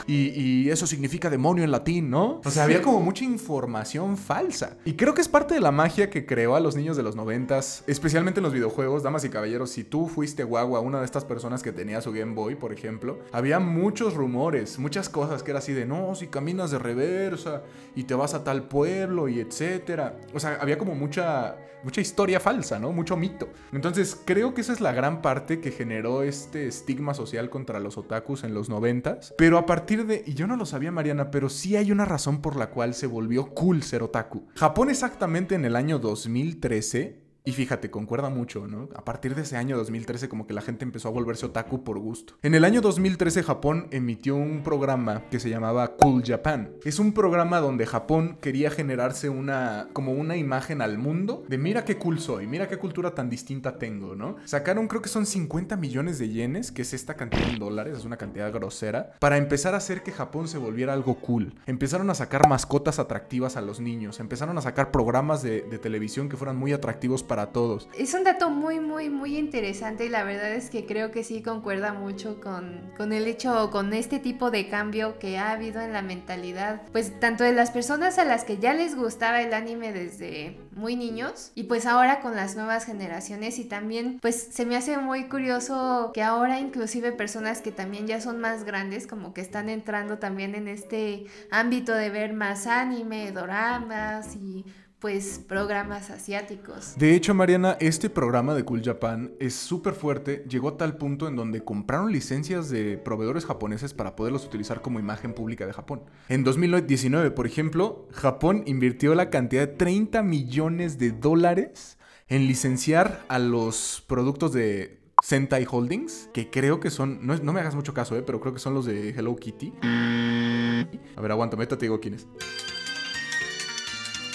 y, 0.06 0.15
y 0.15 0.71
eso 0.71 0.87
significa 0.87 1.31
demonio 1.31 1.62
en 1.62 1.71
latín, 1.71 2.11
¿no? 2.11 2.41
O 2.44 2.50
sea, 2.50 2.65
había 2.65 2.82
como 2.82 3.00
mucha 3.00 3.25
información 3.25 4.17
falsa. 4.17 4.76
Y 4.85 4.94
creo 4.94 5.15
que 5.15 5.21
es 5.21 5.29
parte 5.29 5.55
de 5.55 5.61
la 5.61 5.71
magia 5.71 6.11
que 6.11 6.26
creó 6.26 6.56
a 6.56 6.61
los 6.61 6.75
niños 6.75 6.97
de 6.97 7.05
los 7.05 7.15
noventas, 7.15 7.85
especialmente 7.87 8.41
en 8.41 8.44
los 8.44 8.53
videojuegos, 8.53 9.05
damas 9.05 9.25
y 9.25 9.29
caballeros, 9.29 9.71
si 9.71 9.85
tú 9.85 10.09
fuiste 10.09 10.43
guagua, 10.43 10.81
una 10.81 10.99
de 10.99 11.05
estas 11.05 11.25
personas 11.25 11.62
que 11.62 11.71
tenía 11.71 12.00
su 12.00 12.11
Game 12.11 12.35
Boy, 12.35 12.56
por 12.56 12.73
ejemplo, 12.73 13.21
había 13.31 13.61
muchos 13.61 14.15
rumores, 14.15 14.79
muchas 14.79 15.09
cosas 15.09 15.43
que 15.43 15.50
era 15.53 15.61
así 15.61 15.73
de, 15.73 15.87
no, 15.87 16.15
si 16.15 16.26
caminas 16.26 16.63
de 16.70 16.78
reversa 16.78 17.62
y 17.94 18.05
te 18.05 18.14
vas 18.14 18.34
a 18.34 18.44
tal 18.44 18.64
pueblo 18.64 19.28
y 19.28 19.40
etcétera. 19.40 20.19
O 20.32 20.40
sea, 20.40 20.58
había 20.61 20.78
como 20.78 20.94
mucha, 20.94 21.56
mucha 21.82 22.00
historia 22.00 22.40
falsa, 22.40 22.78
¿no? 22.78 22.93
Mucho 22.93 23.16
mito. 23.16 23.49
Entonces, 23.72 24.20
creo 24.25 24.55
que 24.55 24.61
esa 24.61 24.72
es 24.72 24.81
la 24.81 24.93
gran 24.93 25.22
parte 25.22 25.61
que 25.61 25.70
generó 25.70 26.22
este 26.22 26.66
estigma 26.66 27.14
social 27.14 27.50
contra 27.50 27.81
los 27.81 27.99
otakus 27.99 28.44
en 28.44 28.55
los 28.55 28.69
noventas. 28.69 29.34
Pero 29.38 29.58
a 29.58 29.66
partir 29.66 30.06
de, 30.06 30.22
y 30.26 30.34
yo 30.34 30.46
no 30.46 30.56
lo 30.56 30.66
sabía, 30.66 30.90
Mariana, 30.90 31.31
pero 31.31 31.49
sí 31.49 31.76
hay 31.76 31.93
una 31.93 32.05
razón 32.05 32.40
por 32.40 32.56
la 32.56 32.70
cual 32.70 32.94
se 32.94 33.06
volvió 33.06 33.46
cool 33.55 33.82
ser 33.82 34.02
otaku. 34.02 34.46
Japón 34.56 34.90
exactamente 34.90 35.55
en 35.55 35.64
el 35.64 35.76
año 35.76 35.99
2013 35.99 37.24
y 37.46 37.52
fíjate, 37.52 37.91
concuerda 37.91 38.31
mucho, 38.31 38.67
¿no? 38.67 38.88
A 38.94 39.05
partir 39.05 39.35
de 39.35 39.43
ese 39.43 39.58
año 39.58 39.76
2013 39.76 40.31
como 40.31 40.46
que 40.46 40.55
la 40.55 40.62
gente 40.62 40.82
empezó 40.82 41.08
a 41.08 41.11
volverse 41.11 41.44
otaku 41.44 41.85
por 41.85 41.99
gusto. 41.99 42.32
En 42.43 42.55
el 42.55 42.64
año 42.64 42.81
2013 42.81 43.43
Japón 43.43 43.88
emitió 43.91 44.35
un 44.35 44.62
programa 44.62 45.25
que 45.31 45.38
se 45.38 45.50
llamaba 45.50 45.96
Cool 45.96 46.23
Japan. 46.25 46.73
Es 46.85 46.99
un 46.99 47.12
programa 47.12 47.61
donde 47.61 47.85
Japón 47.85 48.38
quería 48.41 48.70
generarse 48.70 49.29
una 49.29 49.88
como 49.93 50.12
una 50.12 50.38
imagen 50.38 50.81
al 50.81 50.96
mundo 50.96 51.44
de 51.46 51.58
mira 51.58 51.85
qué 51.85 51.99
cool 51.99 52.19
soy, 52.19 52.46
mira 52.46 52.67
qué 52.67 52.79
cultura 52.79 53.14
tan 53.14 53.29
distinta 53.29 53.76
tengo, 53.76 54.17
¿no? 54.17 54.37
Sacaron 54.47 54.88
creo 54.88 55.02
que 55.02 55.11
son 55.11 55.26
50 55.26 55.76
millones 55.76 56.19
de 56.19 56.31
yenes, 56.31 56.73
que 56.73 56.81
es 56.81 56.94
esta 56.94 57.12
cantidad 57.12 57.50
en 57.50 57.58
dólares, 57.58 57.99
es 57.99 58.06
una 58.06 58.17
cantidad 58.17 58.50
grosera, 58.50 59.12
para 59.19 59.37
empezar 59.37 59.75
a 59.75 59.79
hacer 59.79 60.02
que 60.02 60.12
Japón 60.12 60.49
se 60.49 60.56
volviera 60.56 60.94
algo 60.94 61.17
cool. 61.17 61.52
Empezaron 61.67 62.08
a 62.08 62.14
sacar 62.14 62.49
mascotas 62.49 62.99
atractivas 62.99 63.58
a 63.58 63.61
los 63.61 63.81
niños, 63.81 64.19
empezaron 64.19 64.56
a 64.56 64.62
sacar 64.62 64.90
programas 64.90 65.43
de, 65.43 65.61
de 65.61 65.79
televisión 65.79 66.31
que 66.31 66.38
fueran 66.38 66.56
muy 66.56 66.73
atractivos 66.73 67.23
para 67.23 67.33
para 67.34 67.46
todos. 67.46 67.88
Es 67.98 68.14
un 68.14 68.22
dato 68.22 68.48
muy, 68.48 68.78
muy, 68.78 69.10
muy 69.10 69.36
interesante 69.36 70.06
y 70.06 70.08
la 70.08 70.22
verdad 70.22 70.52
es 70.52 70.70
que 70.70 70.86
creo 70.86 71.10
que 71.10 71.25
sí 71.25 71.42
concuerda 71.42 71.92
mucho 71.92 72.40
con, 72.40 72.92
con 72.96 73.12
el 73.12 73.26
hecho, 73.26 73.72
con 73.72 73.92
este 73.92 74.20
tipo 74.20 74.52
de 74.52 74.69
cambio 74.69 75.19
que 75.19 75.36
ha 75.36 75.50
habido 75.50 75.81
en 75.81 75.92
la 75.92 76.00
mentalidad, 76.00 76.82
pues 76.92 77.19
tanto 77.19 77.42
de 77.42 77.52
las 77.52 77.72
personas 77.72 78.20
a 78.20 78.25
las 78.25 78.44
que 78.44 78.58
ya 78.58 78.72
les 78.72 78.94
gustaba 78.94 79.42
el 79.42 79.52
anime 79.52 79.92
desde 79.92 80.60
muy 80.76 80.94
niños 80.94 81.50
y 81.56 81.64
pues 81.64 81.86
ahora 81.86 82.20
con 82.20 82.36
las 82.36 82.54
nuevas 82.54 82.84
generaciones 82.84 83.58
y 83.58 83.64
también 83.64 84.20
pues 84.20 84.37
se 84.52 84.64
me 84.64 84.76
hace 84.76 84.96
muy 84.98 85.25
curioso 85.25 86.12
que 86.14 86.22
ahora 86.22 86.60
inclusive 86.60 87.10
personas 87.10 87.62
que 87.62 87.72
también 87.72 88.06
ya 88.06 88.20
son 88.20 88.40
más 88.40 88.62
grandes 88.62 89.08
como 89.08 89.34
que 89.34 89.40
están 89.40 89.69
entrando 89.69 90.19
también 90.19 90.54
en 90.54 90.69
este 90.69 91.26
ámbito 91.50 91.94
de 91.94 92.10
ver 92.10 92.32
más 92.32 92.69
anime, 92.69 93.32
doramas 93.32 94.37
y 94.37 94.64
pues 95.04 95.38
programas 95.46 96.08
asiáticos. 96.08 96.94
De 96.96 97.14
hecho, 97.14 97.34
Mariana, 97.34 97.76
este 97.78 98.08
programa 98.08 98.54
de 98.54 98.64
Cool 98.64 98.80
Japan 98.82 99.34
es 99.38 99.52
súper 99.52 99.92
fuerte, 99.92 100.46
llegó 100.48 100.70
a 100.70 100.76
tal 100.78 100.96
punto 100.96 101.28
en 101.28 101.36
donde 101.36 101.62
compraron 101.62 102.10
licencias 102.10 102.70
de 102.70 102.96
proveedores 102.96 103.44
japoneses 103.44 103.92
para 103.92 104.16
poderlos 104.16 104.46
utilizar 104.46 104.80
como 104.80 104.98
imagen 104.98 105.34
pública 105.34 105.66
de 105.66 105.74
Japón. 105.74 106.04
En 106.30 106.42
2019, 106.42 107.32
por 107.32 107.46
ejemplo, 107.46 108.08
Japón 108.12 108.62
invirtió 108.64 109.14
la 109.14 109.28
cantidad 109.28 109.68
de 109.68 109.74
30 109.74 110.22
millones 110.22 110.96
de 110.96 111.10
dólares 111.10 111.98
en 112.28 112.46
licenciar 112.46 113.26
a 113.28 113.38
los 113.38 114.02
productos 114.06 114.54
de 114.54 115.02
Sentai 115.22 115.66
Holdings, 115.70 116.30
que 116.32 116.48
creo 116.48 116.80
que 116.80 116.88
son, 116.88 117.26
no, 117.26 117.52
me 117.52 117.60
hagas 117.60 117.74
mucho 117.74 117.92
caso, 117.92 118.16
eh, 118.16 118.22
pero 118.22 118.40
creo 118.40 118.54
que 118.54 118.58
son 118.58 118.72
los 118.72 118.86
de 118.86 119.10
Hello 119.10 119.36
Kitty. 119.36 119.70
A 119.82 121.20
ver, 121.20 121.30
aguanta, 121.30 121.58
te 121.58 121.76
digo 121.76 122.00
quién 122.00 122.14
es. 122.14 122.26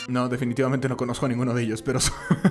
No, 0.10 0.28
definitivamente 0.28 0.90
no 0.90 0.98
conozco 0.98 1.28
a 1.28 1.30
ninguno 1.30 1.54
de 1.54 1.62
ellos, 1.62 1.84
pero 1.84 2.00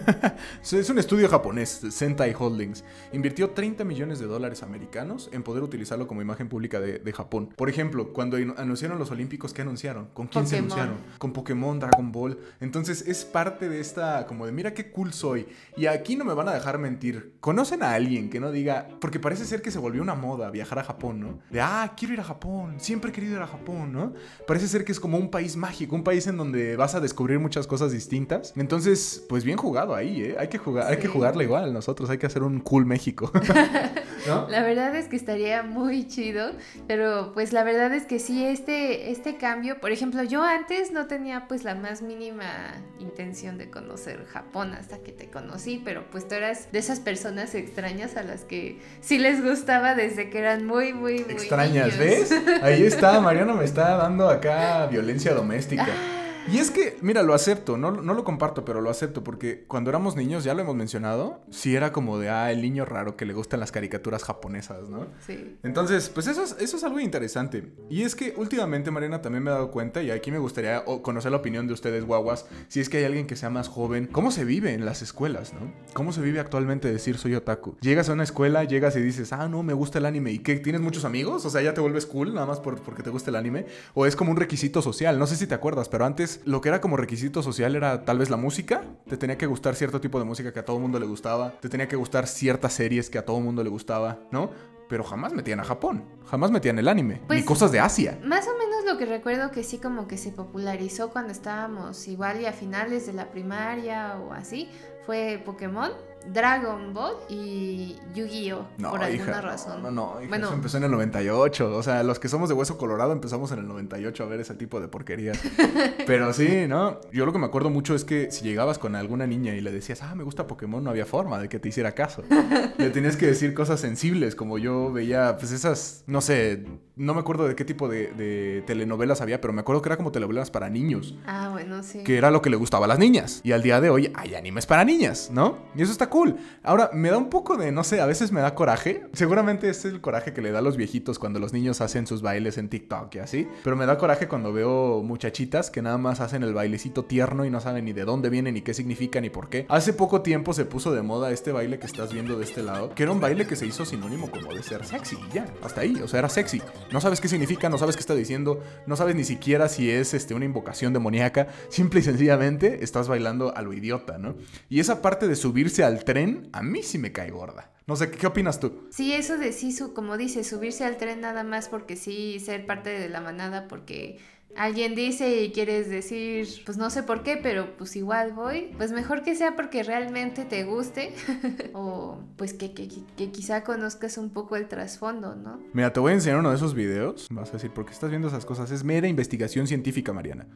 es 0.62 0.90
un 0.90 0.98
estudio 0.98 1.28
japonés, 1.28 1.80
Sentai 1.90 2.32
Holdings. 2.38 2.84
Invirtió 3.12 3.50
30 3.50 3.82
millones 3.82 4.20
de 4.20 4.26
dólares 4.26 4.62
americanos 4.62 5.28
en 5.32 5.42
poder 5.42 5.64
utilizarlo 5.64 6.06
como 6.06 6.22
imagen 6.22 6.48
pública 6.48 6.78
de, 6.78 7.12
Japón. 7.12 7.48
Por 7.56 7.68
ejemplo, 7.68 8.12
cuando 8.12 8.36
anunciaron 8.36 8.98
los 8.98 9.10
Olímpicos, 9.10 9.52
¿qué 9.52 9.62
anunciaron? 9.62 10.08
¿Con 10.14 10.28
quién 10.28 10.46
se 10.46 10.58
anunciaron? 10.58 10.98
Con 11.18 11.32
Pokémon, 11.32 11.80
Dragon 11.80 12.12
Ball. 12.12 12.38
Entonces 12.60 13.02
es 13.08 13.24
parte 13.24 13.68
de 13.68 13.80
esta, 13.80 14.26
como 14.26 14.46
de 14.46 14.52
mira 14.52 14.72
qué 14.72 14.92
cool 14.92 15.12
soy. 15.12 15.48
Y 15.76 15.86
aquí 15.86 16.14
no 16.14 16.24
me 16.24 16.34
van 16.34 16.48
a 16.48 16.54
dejar 16.54 16.78
mentir. 16.78 17.32
¿Conocen 17.40 17.82
a 17.82 17.94
alguien 17.94 18.30
que 18.30 18.38
no 18.38 18.52
diga, 18.52 18.86
porque 19.00 19.18
parece 19.18 19.46
ser 19.46 19.62
que 19.62 19.72
se 19.72 19.80
volvió 19.80 20.00
una 20.00 20.14
moda 20.14 20.50
viajar 20.50 20.78
a 20.78 20.84
Japón, 20.84 21.18
¿no? 21.18 21.38
De, 21.50 21.60
ah, 21.60 21.94
quiero 21.96 22.14
ir 22.14 22.20
a 22.20 22.24
Japón, 22.24 22.76
siempre 22.78 23.10
he 23.10 23.12
querido 23.12 23.36
ir 23.36 23.42
a 23.42 23.48
Japón, 23.48 23.92
¿no? 23.92 24.12
Parece 24.46 24.68
ser 24.68 24.84
que 24.84 24.92
es 24.92 25.00
como 25.00 25.18
un 25.18 25.30
país 25.30 25.56
mágico, 25.56 25.96
un 25.96 26.04
país 26.04 26.26
en 26.28 26.36
donde 26.36 26.76
vas 26.76 26.94
a 26.94 27.00
descubrir 27.00 27.38
muchas 27.48 27.66
cosas 27.66 27.92
distintas. 27.92 28.52
Entonces, 28.56 29.24
pues 29.26 29.42
bien 29.42 29.56
jugado 29.56 29.94
ahí, 29.94 30.22
¿eh? 30.22 30.36
Hay 30.38 30.48
que 30.48 30.58
jugar, 30.58 30.86
hay 30.86 30.98
que 30.98 31.08
jugarle 31.08 31.44
igual. 31.44 31.72
Nosotros 31.72 32.10
hay 32.10 32.18
que 32.18 32.26
hacer 32.26 32.42
un 32.42 32.60
cool 32.60 32.84
México. 32.84 33.32
La 34.26 34.62
verdad 34.62 34.94
es 34.94 35.08
que 35.08 35.16
estaría 35.16 35.62
muy 35.62 36.06
chido, 36.06 36.50
pero 36.86 37.32
pues 37.32 37.54
la 37.54 37.64
verdad 37.64 37.94
es 37.94 38.04
que 38.04 38.18
sí, 38.18 38.44
este, 38.44 39.10
este 39.10 39.38
cambio, 39.38 39.80
por 39.80 39.92
ejemplo, 39.92 40.22
yo 40.22 40.42
antes 40.42 40.92
no 40.92 41.06
tenía 41.06 41.46
pues 41.48 41.64
la 41.64 41.74
más 41.74 42.02
mínima 42.02 42.74
intención 42.98 43.56
de 43.56 43.70
conocer 43.70 44.26
Japón 44.26 44.74
hasta 44.74 44.98
que 44.98 45.12
te 45.12 45.30
conocí, 45.30 45.80
pero 45.82 46.04
pues 46.10 46.28
tú 46.28 46.34
eras 46.34 46.70
de 46.72 46.80
esas 46.80 47.00
personas 47.00 47.54
extrañas 47.54 48.16
a 48.18 48.22
las 48.22 48.44
que 48.44 48.80
sí 49.00 49.18
les 49.18 49.42
gustaba 49.42 49.94
desde 49.94 50.28
que 50.28 50.38
eran 50.38 50.66
muy, 50.66 50.92
muy, 50.92 51.24
muy... 51.24 51.32
Extrañas, 51.32 51.96
¿ves? 51.96 52.30
Ahí 52.62 52.82
está, 52.82 53.20
Mariano 53.22 53.54
me 53.54 53.64
está 53.64 53.96
dando 53.96 54.28
acá 54.28 54.86
violencia 54.88 55.32
doméstica. 55.32 55.86
Ah, 55.88 56.17
y 56.50 56.58
es 56.58 56.70
que, 56.70 56.96
mira, 57.00 57.22
lo 57.22 57.34
acepto, 57.34 57.76
no, 57.76 57.90
no 57.90 58.14
lo 58.14 58.24
comparto, 58.24 58.64
pero 58.64 58.80
lo 58.80 58.90
acepto 58.90 59.22
porque 59.22 59.64
cuando 59.66 59.90
éramos 59.90 60.16
niños, 60.16 60.44
ya 60.44 60.54
lo 60.54 60.62
hemos 60.62 60.74
mencionado, 60.74 61.40
sí 61.50 61.76
era 61.76 61.92
como 61.92 62.18
de, 62.18 62.30
ah, 62.30 62.50
el 62.50 62.62
niño 62.62 62.84
raro 62.84 63.16
que 63.16 63.26
le 63.26 63.34
gustan 63.34 63.60
las 63.60 63.72
caricaturas 63.72 64.24
japonesas, 64.24 64.88
¿no? 64.88 65.06
Sí. 65.26 65.56
Entonces, 65.62 66.08
pues 66.08 66.26
eso 66.26 66.42
es, 66.42 66.56
eso 66.58 66.76
es 66.76 66.84
algo 66.84 67.00
interesante. 67.00 67.72
Y 67.90 68.02
es 68.02 68.14
que 68.14 68.34
últimamente, 68.36 68.90
Mariana, 68.90 69.20
también 69.20 69.42
me 69.44 69.50
he 69.50 69.54
dado 69.54 69.70
cuenta, 69.70 70.02
y 70.02 70.10
aquí 70.10 70.30
me 70.30 70.38
gustaría 70.38 70.84
conocer 71.02 71.30
la 71.30 71.38
opinión 71.38 71.66
de 71.66 71.74
ustedes, 71.74 72.04
guaguas, 72.04 72.46
si 72.68 72.80
es 72.80 72.88
que 72.88 72.98
hay 72.98 73.04
alguien 73.04 73.26
que 73.26 73.36
sea 73.36 73.50
más 73.50 73.68
joven, 73.68 74.06
¿cómo 74.10 74.30
se 74.30 74.44
vive 74.44 74.72
en 74.72 74.84
las 74.84 75.02
escuelas, 75.02 75.52
no? 75.52 75.72
¿Cómo 75.92 76.12
se 76.12 76.20
vive 76.20 76.40
actualmente 76.40 76.90
decir 76.90 77.18
soy 77.18 77.34
otaku? 77.34 77.76
Llegas 77.80 78.08
a 78.08 78.12
una 78.12 78.24
escuela, 78.24 78.64
llegas 78.64 78.96
y 78.96 79.00
dices, 79.00 79.32
ah, 79.32 79.48
no, 79.48 79.62
me 79.62 79.74
gusta 79.74 79.98
el 79.98 80.06
anime, 80.06 80.32
¿y 80.32 80.38
qué? 80.38 80.56
¿Tienes 80.56 80.80
muchos 80.80 81.04
amigos? 81.04 81.44
O 81.44 81.50
sea, 81.50 81.62
ya 81.62 81.74
te 81.74 81.80
vuelves 81.80 82.06
cool 82.06 82.34
nada 82.34 82.46
más 82.46 82.60
por, 82.60 82.80
porque 82.80 83.02
te 83.02 83.10
gusta 83.10 83.30
el 83.30 83.36
anime, 83.36 83.66
o 83.94 84.06
es 84.06 84.16
como 84.16 84.30
un 84.30 84.36
requisito 84.36 84.82
social, 84.82 85.18
no 85.18 85.26
sé 85.26 85.36
si 85.36 85.46
te 85.46 85.54
acuerdas, 85.54 85.88
pero 85.88 86.04
antes 86.04 86.37
lo 86.44 86.60
que 86.60 86.68
era 86.68 86.80
como 86.80 86.96
requisito 86.96 87.42
social 87.42 87.74
era 87.76 88.04
tal 88.04 88.18
vez 88.18 88.30
la 88.30 88.36
música. 88.36 88.82
Te 89.08 89.16
tenía 89.16 89.38
que 89.38 89.46
gustar 89.46 89.74
cierto 89.74 90.00
tipo 90.00 90.18
de 90.18 90.24
música 90.24 90.52
que 90.52 90.60
a 90.60 90.64
todo 90.64 90.76
el 90.76 90.82
mundo 90.82 90.98
le 90.98 91.06
gustaba. 91.06 91.52
Te 91.60 91.68
tenía 91.68 91.88
que 91.88 91.96
gustar 91.96 92.26
ciertas 92.26 92.72
series 92.72 93.10
que 93.10 93.18
a 93.18 93.24
todo 93.24 93.38
el 93.38 93.44
mundo 93.44 93.62
le 93.62 93.70
gustaba, 93.70 94.18
¿no? 94.30 94.50
pero 94.88 95.04
jamás 95.04 95.34
metían 95.34 95.60
a 95.60 95.64
Japón, 95.64 96.02
jamás 96.24 96.50
metían 96.50 96.78
el 96.78 96.88
anime, 96.88 97.20
Pues- 97.26 97.40
ni 97.40 97.44
cosas 97.44 97.70
de 97.72 97.78
Asia. 97.78 98.18
Más 98.24 98.46
o 98.48 98.56
menos 98.56 98.86
lo 98.86 98.96
que 98.96 99.04
recuerdo 99.04 99.50
que 99.50 99.62
sí 99.62 99.76
como 99.76 100.08
que 100.08 100.16
se 100.16 100.32
popularizó 100.32 101.10
cuando 101.10 101.30
estábamos 101.30 102.08
igual 102.08 102.40
y 102.40 102.46
a 102.46 102.54
finales 102.54 103.06
de 103.06 103.12
la 103.12 103.30
primaria 103.30 104.16
o 104.18 104.32
así, 104.32 104.70
fue 105.04 105.42
Pokémon, 105.44 105.90
Dragon 106.32 106.92
Ball 106.94 107.14
y 107.28 107.96
Yu-Gi-Oh! 108.14 108.66
No, 108.78 108.90
por 108.90 109.02
alguna 109.02 109.22
hija, 109.30 109.40
razón. 109.40 109.82
no, 109.82 109.90
no, 109.90 110.14
no, 110.14 110.20
hija, 110.20 110.28
Bueno. 110.28 110.46
eso 110.46 110.54
empezó 110.54 110.76
en 110.78 110.84
el 110.84 110.90
98, 110.90 111.76
o 111.76 111.82
sea, 111.82 112.02
los 112.02 112.18
que 112.18 112.28
somos 112.28 112.48
de 112.48 112.54
Hueso 112.54 112.76
Colorado 112.78 113.12
empezamos 113.12 113.50
en 113.52 113.60
el 113.60 113.68
98 113.68 114.22
a 114.24 114.26
ver 114.26 114.40
ese 114.40 114.54
tipo 114.54 114.80
de 114.80 114.88
porquería. 114.88 115.32
Pero 116.06 116.32
sí, 116.32 116.66
¿no? 116.68 117.00
Yo 117.12 117.26
lo 117.26 117.32
que 117.32 117.38
me 117.38 117.46
acuerdo 117.46 117.70
mucho 117.70 117.94
es 117.94 118.04
que 118.04 118.30
si 118.30 118.44
llegabas 118.44 118.78
con 118.78 118.94
alguna 118.96 119.26
niña 119.26 119.54
y 119.54 119.60
le 119.60 119.72
decías, 119.72 120.02
ah, 120.02 120.14
me 120.14 120.24
gusta 120.24 120.46
Pokémon, 120.46 120.82
no 120.82 120.90
había 120.90 121.06
forma 121.06 121.38
de 121.38 121.48
que 121.48 121.58
te 121.58 121.68
hiciera 121.68 121.92
caso. 121.92 122.22
le 122.78 122.90
tenías 122.90 123.16
que 123.16 123.26
decir 123.26 123.54
cosas 123.54 123.80
sensibles, 123.80 124.34
como 124.34 124.58
yo 124.58 124.92
veía, 124.92 125.36
pues 125.38 125.52
esas, 125.52 126.04
no 126.06 126.20
sé, 126.20 126.64
no 126.96 127.14
me 127.14 127.20
acuerdo 127.20 127.46
de 127.48 127.54
qué 127.54 127.64
tipo 127.64 127.88
de, 127.88 128.12
de 128.12 128.62
telenovelas 128.66 129.20
había, 129.20 129.40
pero 129.40 129.52
me 129.52 129.60
acuerdo 129.60 129.82
que 129.82 129.88
era 129.88 129.96
como 129.96 130.12
telenovelas 130.12 130.50
para 130.50 130.68
niños. 130.68 131.14
Ah, 131.26 131.48
bueno, 131.52 131.82
sí. 131.82 132.02
que 132.04 132.18
era 132.18 132.30
lo 132.30 132.42
que 132.42 132.50
le 132.50 132.56
gustaba 132.56 132.84
a 132.86 132.88
las 132.88 132.98
niñas. 132.98 133.40
Y 133.44 133.52
al 133.52 133.62
día 133.62 133.80
de 133.80 133.90
hoy 133.90 134.12
hay 134.14 134.34
animes 134.34 134.66
para 134.66 134.84
niñas, 134.84 135.30
¿no? 135.32 135.58
Y 135.74 135.82
eso 135.82 135.92
está 135.92 136.08
cool. 136.10 136.17
Ahora, 136.62 136.90
me 136.92 137.10
da 137.10 137.18
un 137.18 137.30
poco 137.30 137.56
de, 137.56 137.70
no 137.72 137.84
sé, 137.84 138.00
a 138.00 138.06
veces 138.06 138.32
me 138.32 138.40
da 138.40 138.54
coraje. 138.54 139.06
Seguramente 139.12 139.68
es 139.68 139.84
el 139.84 140.00
coraje 140.00 140.32
que 140.32 140.42
le 140.42 140.50
da 140.50 140.58
a 140.58 140.62
los 140.62 140.76
viejitos 140.76 141.18
cuando 141.18 141.38
los 141.38 141.52
niños 141.52 141.80
hacen 141.80 142.06
sus 142.06 142.22
bailes 142.22 142.58
en 142.58 142.68
TikTok 142.68 143.14
y 143.14 143.18
así. 143.18 143.48
Pero 143.64 143.76
me 143.76 143.86
da 143.86 143.98
coraje 143.98 144.28
cuando 144.28 144.52
veo 144.52 145.02
muchachitas 145.02 145.70
que 145.70 145.82
nada 145.82 145.98
más 145.98 146.20
hacen 146.20 146.42
el 146.42 146.54
bailecito 146.54 147.04
tierno 147.04 147.44
y 147.44 147.50
no 147.50 147.60
saben 147.60 147.84
ni 147.84 147.92
de 147.92 148.04
dónde 148.04 148.30
viene, 148.30 148.52
ni 148.52 148.62
qué 148.62 148.74
significa, 148.74 149.20
ni 149.20 149.30
por 149.30 149.48
qué. 149.48 149.66
Hace 149.68 149.92
poco 149.92 150.22
tiempo 150.22 150.52
se 150.52 150.64
puso 150.64 150.92
de 150.92 151.02
moda 151.02 151.30
este 151.30 151.52
baile 151.52 151.78
que 151.78 151.86
estás 151.86 152.12
viendo 152.12 152.38
de 152.38 152.44
este 152.44 152.62
lado, 152.62 152.94
que 152.94 153.04
era 153.04 153.12
un 153.12 153.20
baile 153.20 153.46
que 153.46 153.56
se 153.56 153.66
hizo 153.66 153.84
sinónimo 153.84 154.30
como 154.30 154.52
de 154.52 154.62
ser 154.62 154.84
sexy. 154.84 155.16
Y 155.30 155.34
ya, 155.34 155.46
hasta 155.62 155.82
ahí. 155.82 155.94
O 156.02 156.08
sea, 156.08 156.20
era 156.20 156.28
sexy. 156.28 156.60
No 156.92 157.00
sabes 157.00 157.20
qué 157.20 157.28
significa, 157.28 157.68
no 157.68 157.78
sabes 157.78 157.96
qué 157.96 158.00
está 158.00 158.14
diciendo, 158.14 158.60
no 158.86 158.96
sabes 158.96 159.14
ni 159.14 159.24
siquiera 159.24 159.68
si 159.68 159.90
es 159.90 160.14
este, 160.14 160.34
una 160.34 160.44
invocación 160.44 160.92
demoníaca. 160.92 161.48
Simple 161.68 162.00
y 162.00 162.02
sencillamente 162.02 162.82
estás 162.82 163.08
bailando 163.08 163.54
a 163.56 163.62
lo 163.62 163.72
idiota, 163.72 164.18
¿no? 164.18 164.34
Y 164.68 164.80
esa 164.80 165.02
parte 165.02 165.28
de 165.28 165.36
subirse 165.36 165.84
al 165.84 165.97
tren, 166.04 166.48
a 166.52 166.62
mí 166.62 166.82
sí 166.82 166.98
me 166.98 167.12
cae 167.12 167.30
gorda. 167.30 167.72
No 167.86 167.96
sé, 167.96 168.10
¿qué, 168.10 168.18
qué 168.18 168.26
opinas 168.26 168.60
tú? 168.60 168.88
Sí, 168.90 169.12
eso 169.12 169.38
de 169.38 169.52
sí, 169.52 169.72
su, 169.72 169.94
como 169.94 170.16
dice, 170.16 170.44
subirse 170.44 170.84
al 170.84 170.98
tren 170.98 171.20
nada 171.20 171.42
más 171.42 171.68
porque 171.68 171.96
sí, 171.96 172.38
ser 172.40 172.66
parte 172.66 172.90
de 172.90 173.08
la 173.08 173.20
manada 173.20 173.66
porque 173.68 174.18
alguien 174.56 174.94
dice 174.94 175.42
y 175.42 175.52
quieres 175.52 175.88
decir, 175.88 176.48
pues 176.64 176.76
no 176.76 176.90
sé 176.90 177.02
por 177.02 177.22
qué, 177.22 177.38
pero 177.42 177.76
pues 177.76 177.96
igual 177.96 178.32
voy. 178.32 178.72
Pues 178.76 178.92
mejor 178.92 179.22
que 179.22 179.34
sea 179.34 179.56
porque 179.56 179.82
realmente 179.82 180.44
te 180.44 180.64
guste 180.64 181.14
o 181.74 182.18
pues 182.36 182.52
que, 182.54 182.72
que, 182.74 182.88
que 183.16 183.30
quizá 183.30 183.64
conozcas 183.64 184.18
un 184.18 184.30
poco 184.30 184.56
el 184.56 184.68
trasfondo, 184.68 185.34
¿no? 185.34 185.60
Mira, 185.72 185.92
te 185.92 186.00
voy 186.00 186.12
a 186.12 186.14
enseñar 186.16 186.40
uno 186.40 186.50
de 186.50 186.56
esos 186.56 186.74
videos. 186.74 187.28
Vas 187.30 187.50
a 187.50 187.52
decir, 187.52 187.70
¿por 187.70 187.86
qué 187.86 187.92
estás 187.92 188.10
viendo 188.10 188.28
esas 188.28 188.44
cosas? 188.44 188.70
Es 188.70 188.84
mera 188.84 189.08
investigación 189.08 189.66
científica, 189.66 190.12
Mariana. 190.12 190.46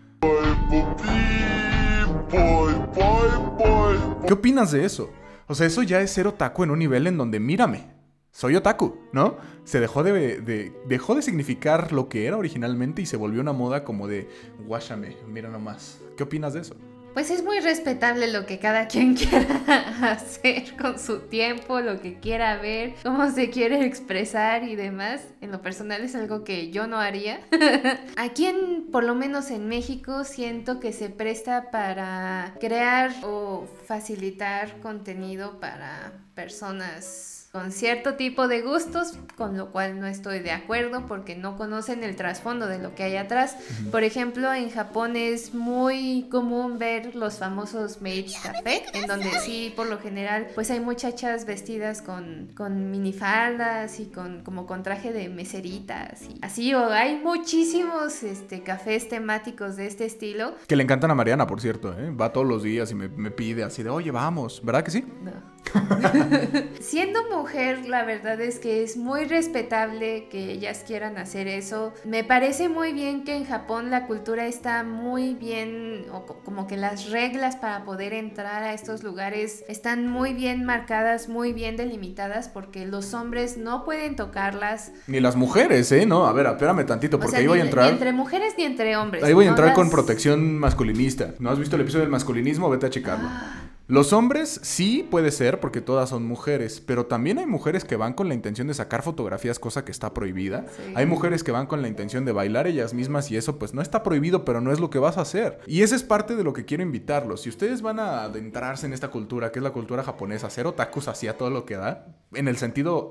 ¿Qué 4.27 4.33
opinas 4.33 4.73
de 4.73 4.85
eso? 4.85 5.11
O 5.49 5.55
sea, 5.55 5.67
eso 5.67 5.83
ya 5.83 6.01
es 6.01 6.11
ser 6.11 6.27
otaku 6.27 6.65
en 6.65 6.71
un 6.71 6.79
nivel 6.79 7.07
en 7.07 7.19
donde, 7.19 7.41
mírame, 7.41 7.87
soy 8.31 8.57
otaku, 8.57 8.97
¿no? 9.13 9.37
Se 9.65 9.81
dejó 9.81 10.03
de, 10.03 10.41
de- 10.41 10.73
dejó 10.89 11.15
de 11.15 11.23
significar 11.23 11.93
lo 11.93 12.09
que 12.09 12.27
era 12.27 12.37
originalmente 12.39 13.03
y 13.03 13.07
se 13.07 13.17
volvió 13.17 13.41
una 13.41 13.53
moda 13.53 13.85
como 13.85 14.09
de, 14.09 14.29
guáchame, 14.67 15.17
mira 15.29 15.49
nomás. 15.51 16.01
¿Qué 16.17 16.23
opinas 16.23 16.55
de 16.55 16.61
eso? 16.61 16.77
Pues 17.15 17.31
es 17.31 17.45
muy 17.45 17.61
respetable 17.61 18.33
lo 18.33 18.47
que 18.47 18.59
cada 18.59 18.89
quien 18.89 19.15
quiera 19.17 19.63
hacer 20.03 20.77
con 20.77 20.99
su 20.99 21.21
tiempo, 21.21 21.81
lo 21.81 22.01
que 22.01 22.19
quiera 22.19 22.57
ver, 22.57 22.95
cómo 23.03 23.31
se 23.31 23.51
quiere 23.51 23.85
expresar 23.85 24.65
y 24.65 24.77
demás. 24.77 25.21
En 25.41 25.51
lo 25.53 25.61
personal 25.61 26.03
es 26.03 26.15
algo 26.15 26.45
que 26.45 26.71
yo 26.71 26.87
no 26.87 26.99
haría. 26.99 27.41
Aquí 28.17 28.47
en, 28.47 28.91
por 28.91 29.05
lo 29.05 29.15
menos 29.15 29.51
en 29.51 29.69
México, 29.69 30.25
siento 30.25 30.81
que 30.81 30.93
se 30.93 31.11
presta 31.11 31.71
para 31.71 32.55
crear 32.61 33.13
o 33.23 33.67
facilitar 33.87 34.81
contenido 34.81 35.61
para 35.61 36.13
personas 36.35 37.32
con 37.53 37.71
cierto 37.71 38.15
tipo 38.15 38.49
de 38.49 38.63
gustos, 38.63 39.19
con 39.37 39.59
lo 39.59 39.73
cual 39.73 40.01
no 40.01 40.07
estoy 40.07 40.39
de 40.39 40.53
acuerdo 40.53 41.05
porque 41.07 41.37
no 41.37 41.59
conocen 41.59 42.03
el 42.03 42.17
trasfondo 42.17 42.67
de 42.67 42.79
lo 42.79 42.95
que 42.95 43.03
hay 43.03 43.17
atrás. 43.17 43.59
Por 43.91 44.05
ejemplo, 44.05 44.55
en 44.55 44.71
Japón 44.71 45.17
es 45.17 45.53
muy 45.53 46.29
común 46.31 46.79
ver 46.79 47.15
los 47.15 47.37
famosos 47.37 48.01
maids 48.01 48.39
café, 48.43 48.85
en 48.95 49.07
donde 49.07 49.29
sí, 49.41 49.71
por 49.77 49.87
lo 49.87 49.99
general, 49.99 50.47
pues 50.55 50.71
hay 50.71 50.81
muchachas 50.81 51.45
vestidas 51.45 52.01
con, 52.01 52.49
con 52.57 52.91
minifaldas 52.91 54.01
y 54.01 54.07
con 54.07 54.43
como 54.45 54.67
con 54.67 54.83
traje 54.83 55.13
de 55.13 55.29
meseritas 55.29 56.23
y 56.23 56.39
así, 56.41 56.73
o 56.73 56.91
hay 56.91 57.21
muchísimos 57.23 58.23
este, 58.23 58.63
cafés 58.63 59.11
temáticos 59.11 59.77
de 59.77 59.89
este 59.89 60.07
estilo. 60.07 60.55
Que 60.67 60.77
le 60.77 60.85
encantan 60.85 61.11
a 61.11 61.15
Mariana, 61.15 61.47
por 61.47 61.61
cierto, 61.61 61.95
¿eh? 61.99 62.11
Va 62.11 62.33
todos 62.33 62.47
los 62.47 62.63
días 62.63 62.91
y 62.93 62.95
me, 62.95 63.09
me 63.09 63.31
pide 63.31 63.63
así 63.63 63.83
de, 63.83 63.91
oye, 63.91 64.11
vamos, 64.11 64.63
¿verdad 64.65 64.83
que 64.83 64.91
sí? 64.91 65.05
No. 65.23 65.52
Siendo 66.81 67.21
mujer, 67.31 67.87
la 67.89 68.05
verdad 68.05 68.41
es 68.41 68.59
que 68.59 68.83
es 68.83 68.97
muy 68.97 69.25
respetable 69.25 70.29
que 70.29 70.53
ellas 70.53 70.85
quieran 70.87 71.17
hacer 71.19 71.49
eso. 71.49 71.93
Me 72.05 72.25
parece 72.25 72.69
muy 72.69 72.93
bien 72.93 73.25
que 73.25 73.37
en 73.37 73.45
Japón 73.47 73.91
la 73.91 74.07
cultura 74.07 74.47
está 74.47 74.83
muy 74.85 75.35
bien, 75.35 76.07
o 76.13 76.27
co- 76.27 76.41
como 76.45 76.67
que 76.67 76.77
las 76.77 77.11
reglas 77.11 77.57
para 77.57 77.85
poder 77.85 78.13
entrar 78.13 78.63
a 78.63 78.75
estos 78.75 79.03
lugares 79.03 79.65
están 79.69 80.09
muy 80.09 80.35
bien 80.35 80.65
marcadas, 80.65 81.29
muy 81.29 81.53
bien 81.53 81.77
delimitadas, 81.77 82.49
porque 82.49 82.87
los 82.87 83.15
hombres 83.15 83.57
no 83.57 83.85
pueden 83.85 84.17
tocarlas. 84.17 84.93
Ni 85.07 85.21
las 85.21 85.37
mujeres, 85.37 85.91
¿eh? 85.93 86.07
No, 86.07 86.27
a 86.27 86.33
ver, 86.33 86.47
espérame 86.47 86.85
tantito, 86.85 87.17
O 87.17 87.21
porque 87.21 87.33
sea, 87.33 87.41
ahí 87.41 87.47
voy 87.47 87.61
a 87.61 87.65
entrar. 87.65 87.87
Ni 87.87 87.93
entre 87.93 88.13
mujeres 88.13 88.55
ni 88.59 88.65
entre 88.65 88.97
hombres. 88.97 89.23
Ahí 89.25 89.33
voy 89.33 89.45
a 89.47 89.49
No 89.51 89.53
entrar 89.57 89.75
con 89.75 89.85
las- 89.85 89.93
protección 89.93 90.59
masculinista. 90.59 91.35
¿No 91.39 91.51
has 91.51 91.59
visto 91.59 91.77
el 91.77 91.83
episodio 91.83 92.03
del 92.03 92.11
masculinismo? 92.11 92.69
Vete 92.69 92.87
a 92.87 92.91
checarlo. 92.91 93.29
Ah. 93.31 93.62
Los 93.93 94.15
hombres 94.15 94.59
sí 94.63 95.07
puede 95.11 95.31
ser 95.31 95.61
porque 95.61 95.83
todas 95.83 96.09
son 96.09 96.25
mujeres, 96.25 96.81
pero 96.81 97.05
también 97.05 97.39
hay 97.39 97.45
mujeres 97.45 97.85
que 97.85 97.97
van 97.97 98.15
con 98.15 98.27
la 98.27 98.33
intención 98.33 98.67
de 98.67 98.73
sacar 98.73 99.03
fotografías, 99.03 99.59
cosa 99.59 99.85
que 99.85 99.93
está 99.93 100.15
prohibida. 100.15 100.65
Sí. 100.75 100.95
Hay 100.95 101.05
mujeres 101.05 101.45
que 101.45 101.53
van 101.53 101.67
con 101.67 101.83
la 101.83 101.89
intención 101.89 102.25
de 102.25 102.33
bailar 102.33 102.67
ellas 102.67 102.95
mismas 102.95 103.31
y 103.31 103.37
eso 103.37 103.59
pues 103.59 103.75
no 103.75 103.83
está 103.83 104.03
prohibido, 104.03 104.47
pero 104.47 104.63
no 104.63 104.73
es 104.73 104.81
lo 104.81 104.89
que 104.89 104.99
vas 104.99 105.19
a 105.19 105.21
hacer. 105.21 105.59
Y 105.67 105.83
esa 105.83 105.95
es 105.95 106.05
parte 106.05 106.37
de 106.37 106.43
lo 106.43 106.55
que 106.55 106.65
quiero 106.65 106.83
invitarlos. 106.83 107.43
Si 107.43 107.51
ustedes 107.51 107.83
van 107.83 108.01
a 108.01 108.23
adentrarse 108.23 108.87
en 108.87 108.95
esta 108.95 109.09
cultura, 109.09 109.53
que 109.53 109.59
es 109.59 109.63
la 109.63 109.73
cultura 109.73 110.03
japonesa, 110.03 110.49
ser 110.49 110.67
otakus 110.67 111.09
hacia 111.09 111.37
todo 111.37 111.51
lo 111.51 111.67
que 111.67 111.77
da, 111.77 112.07
en 112.35 112.49
el 112.49 112.57
sentido 112.57 113.09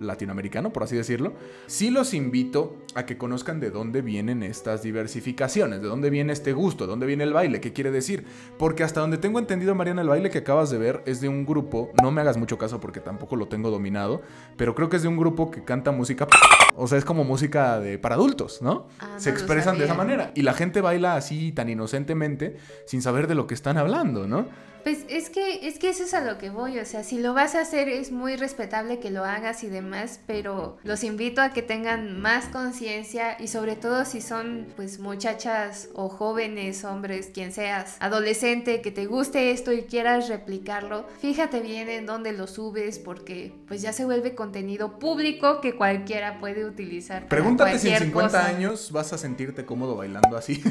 latinoamericano, 0.00 0.72
por 0.72 0.82
así 0.82 0.96
decirlo, 0.96 1.34
sí 1.66 1.90
los 1.90 2.14
invito 2.14 2.76
a 2.94 3.06
que 3.06 3.18
conozcan 3.18 3.60
de 3.60 3.70
dónde 3.70 4.02
vienen 4.02 4.42
estas 4.42 4.82
diversificaciones, 4.82 5.82
de 5.82 5.88
dónde 5.88 6.10
viene 6.10 6.32
este 6.32 6.52
gusto, 6.52 6.84
de 6.84 6.90
dónde 6.90 7.06
viene 7.06 7.24
el 7.24 7.32
baile, 7.32 7.60
qué 7.60 7.72
quiere 7.72 7.90
decir. 7.90 8.24
Porque 8.58 8.82
hasta 8.82 9.00
donde 9.00 9.18
tengo 9.18 9.38
entendido, 9.38 9.74
Mariana, 9.74 10.02
el 10.02 10.08
baile 10.08 10.30
que 10.30 10.38
acabas 10.38 10.70
de 10.70 10.78
ver 10.78 11.02
es 11.06 11.20
de 11.20 11.28
un 11.28 11.44
grupo, 11.44 11.90
no 12.02 12.10
me 12.10 12.20
hagas 12.20 12.36
mucho 12.36 12.58
caso 12.58 12.80
porque 12.80 13.00
tampoco 13.00 13.36
lo 13.36 13.48
tengo 13.48 13.70
dominado, 13.70 14.22
pero 14.56 14.74
creo 14.74 14.88
que 14.88 14.96
es 14.96 15.02
de 15.02 15.08
un 15.08 15.16
grupo 15.16 15.50
que 15.50 15.64
canta 15.64 15.92
música, 15.92 16.26
o 16.76 16.86
sea, 16.86 16.98
es 16.98 17.04
como 17.04 17.24
música 17.24 17.80
de 17.80 17.98
para 17.98 18.14
adultos, 18.14 18.62
¿no? 18.62 18.88
Ah, 18.98 19.16
Se 19.18 19.30
no 19.30 19.36
expresan 19.36 19.78
de 19.78 19.84
esa 19.84 19.94
manera 19.94 20.32
y 20.34 20.42
la 20.42 20.54
gente 20.54 20.80
baila 20.80 21.16
así 21.16 21.52
tan 21.52 21.68
inocentemente 21.68 22.56
sin 22.86 23.02
saber 23.02 23.26
de 23.26 23.34
lo 23.34 23.46
que 23.46 23.54
están 23.54 23.78
hablando, 23.78 24.26
¿no? 24.26 24.46
Pues 24.84 25.06
es 25.08 25.30
que, 25.30 25.66
es 25.66 25.78
que 25.78 25.88
eso 25.88 26.04
es 26.04 26.12
a 26.12 26.20
lo 26.20 26.36
que 26.36 26.50
voy, 26.50 26.78
o 26.78 26.84
sea, 26.84 27.02
si 27.04 27.18
lo 27.18 27.32
vas 27.32 27.54
a 27.54 27.62
hacer 27.62 27.88
es 27.88 28.12
muy 28.12 28.36
respetable 28.36 28.98
que 28.98 29.10
lo 29.10 29.24
hagas 29.24 29.64
y 29.64 29.68
demás, 29.70 30.20
pero 30.26 30.76
los 30.84 31.04
invito 31.04 31.40
a 31.40 31.54
que 31.54 31.62
tengan 31.62 32.20
más 32.20 32.48
conciencia 32.48 33.38
y 33.40 33.48
sobre 33.48 33.76
todo 33.76 34.04
si 34.04 34.20
son 34.20 34.66
pues 34.76 34.98
muchachas 34.98 35.88
o 35.94 36.10
jóvenes, 36.10 36.84
hombres, 36.84 37.30
quien 37.32 37.50
seas, 37.50 37.96
adolescente, 37.98 38.82
que 38.82 38.90
te 38.90 39.06
guste 39.06 39.52
esto 39.52 39.72
y 39.72 39.84
quieras 39.84 40.28
replicarlo, 40.28 41.06
fíjate 41.18 41.60
bien 41.60 41.88
en 41.88 42.04
dónde 42.04 42.34
lo 42.34 42.46
subes 42.46 42.98
porque 42.98 43.54
pues 43.66 43.80
ya 43.80 43.94
se 43.94 44.04
vuelve 44.04 44.34
contenido 44.34 44.98
público 44.98 45.62
que 45.62 45.76
cualquiera 45.76 46.38
puede 46.40 46.63
utilizar. 46.68 47.28
Pregúntate 47.28 47.78
si 47.78 47.88
en 47.88 48.10
cualquier 48.10 48.10
50 48.10 48.38
cosa, 48.38 48.46
años 48.56 48.92
vas 48.92 49.12
a 49.12 49.18
sentirte 49.18 49.64
cómodo 49.64 49.96
bailando 49.96 50.36
así, 50.36 50.62